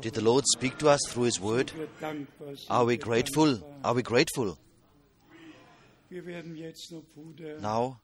[0.00, 1.72] Did the Lord speak to us through His Word?
[1.76, 2.70] Wir dankbar sind.
[2.70, 3.60] Are we grateful?
[3.82, 4.56] Are we grateful?
[6.08, 8.00] Wir werden jetzt noch Bruder Now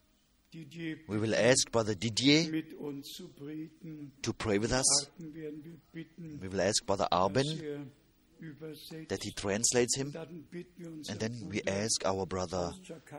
[0.53, 4.13] we will ask Brother Didier mit uns zu beten.
[4.23, 4.85] to pray with us.
[5.09, 7.87] Warten werden wir bitten, We will ask Brother Arben er
[9.09, 12.73] that he translates him, Dann bitten wir uns and then we ask our brother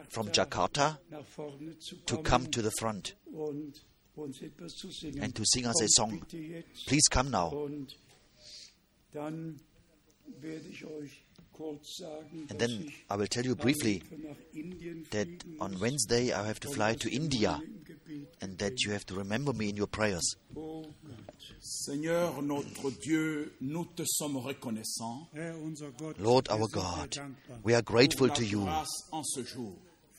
[0.09, 3.15] from Jakarta nach vorne zu to come to the front
[4.15, 5.22] und uns etwas zu singen.
[5.22, 6.23] and to sing us a song.
[6.85, 7.49] Please come now.
[7.49, 7.98] Und
[9.11, 9.60] dann
[10.40, 14.02] werde ich euch kurz sagen, And then I will tell you briefly
[15.11, 15.27] that
[15.60, 19.06] on Wednesday I have to fly to India mir im Gebet and that you have
[19.06, 20.35] to remember me in your prayers.
[20.56, 27.19] Oh Gott, Seigneur notre Dieu, nous te sommes reconnaissants Herr, unser Gott, Lord our God,
[27.64, 28.68] we are grateful oh, to you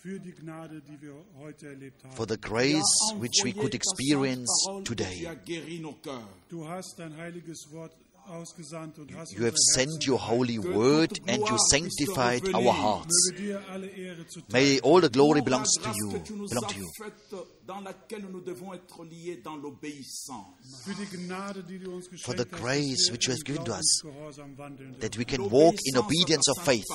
[0.05, 0.13] grâce en ce jour.
[0.13, 2.15] für die Gnade, die wir heute erlebt haben.
[2.17, 2.83] for the grace
[3.19, 5.21] which we could experience sainte parole et today.
[5.21, 6.29] Tu as guéri nos cœurs.
[6.51, 7.93] du hast dein heiliges Wort
[8.27, 13.31] ausgesandt und hast You have sent your holy word and you sanctified our hearts.
[13.33, 14.53] Möge dir alle Ehre zuteil.
[14.53, 16.11] May all the glory Pour belongs to you.
[16.13, 16.89] que tu nous Belong to you.
[16.99, 20.85] faite, dans laquelle nous devons être liés dans l'obéissance.
[20.85, 23.73] für die Gnade, die du uns geschenkt For the grace which you have given to
[23.73, 24.03] us,
[25.01, 26.87] That we can walk in obedience of faith,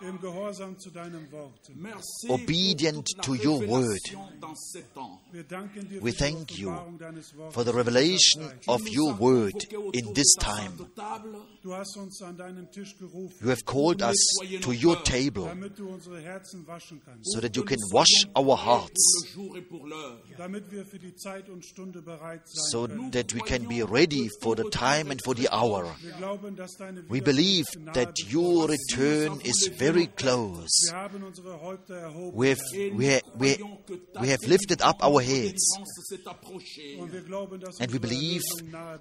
[0.00, 0.10] parole.
[0.10, 1.70] im Gehorsam zu deinem Wort.
[1.74, 3.86] Merci Obedient to your word.
[3.88, 5.20] révélation dans ces temps.
[5.32, 9.52] Wir danken dir We thank you Offenbarung deines Wortes for the revelation of your word
[9.92, 10.76] in this time.
[10.78, 11.46] sainte table.
[11.62, 14.16] Du hast uns an deinen Tisch gerufen, You have called us
[14.62, 18.56] to your table damit du unsere Herzen waschen kannst, so that you can wash our
[18.56, 20.18] hearts, Pour le jour et pour l'heure.
[20.38, 24.30] damit wir für die Zeit und Stunde bereit sein so that we can be ready
[24.42, 25.94] for the time and for the hour.
[26.00, 30.90] Wir glauben, dass deine We believe that your return is very close.
[30.90, 34.28] Wir haben unsere Häupter erhoben We have, we nous have, we, croyons que ta we
[34.30, 36.96] have lifted up our heads délivrance s'est approchée.
[36.98, 38.42] und wir glauben, dass and we believe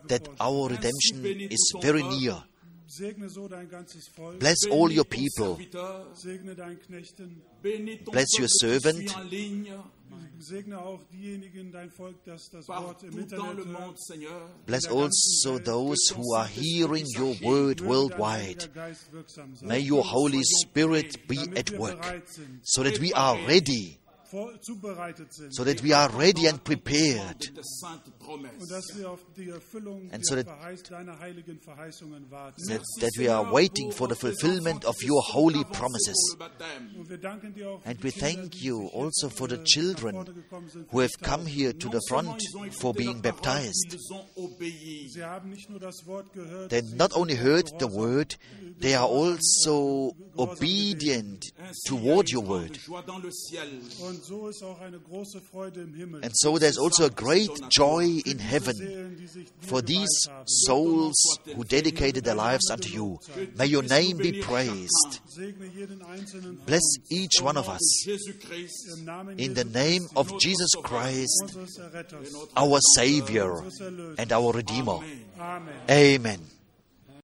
[0.08, 2.46] that our redemption is very near.
[2.88, 5.56] Segne so dein ganzes Volk, Bless all your people.
[5.56, 9.16] serviteur, segne deinen Knechten, bénis ton Bless your servant.
[10.10, 13.62] Suit en ligne segne auch diejenigen, dein Volk, das das Wort im partout dans le
[13.64, 14.66] Internet hört.
[14.66, 18.62] Bless also those who are hearing your word worldwide.
[18.62, 22.04] Heiliger Geist wirksam sein, May your Holy Spirit be at work
[22.64, 27.40] so that we are ready, vor, zubereitet sind so that we are ready and prepared,
[27.40, 28.62] de tes saintes promesses.
[28.62, 32.62] und dass wir auf die Erfüllung And so that- Verheiß, deiner heiligen Verheißungen warten.
[32.68, 36.36] that, that we are waiting for the fulfillment of your holy promises.
[36.98, 40.14] Und wir danken dir auch für And we thank you also for the äh, children
[40.16, 42.42] vorne gekommen sind, who have come here to the front
[42.80, 43.94] for being baptized.
[43.94, 45.10] Ils ont obéi.
[45.10, 48.38] Sie haben nicht nur das Wort gehört, They not only heard the word,
[48.80, 51.46] they are also obedient
[51.86, 52.80] toward your word.
[54.20, 54.50] De joie dans le ciel.
[54.50, 56.24] Und so ist auch eine große Freude im Himmel.
[56.24, 60.30] And so there's also a great joy in heaven Seelen, die sich dir for these
[60.46, 63.20] souls who dedicated their lives unto you.
[63.56, 65.22] May your name be praised.
[65.28, 70.08] Segne jeden einzelnen von Bless each one of us Jésus-Christ, im Namen in the name
[70.16, 71.56] of Jesus Christ,
[72.56, 73.64] our Savior
[74.18, 75.00] and our Redeemer.
[75.38, 75.74] Amen.
[75.90, 76.59] Amen.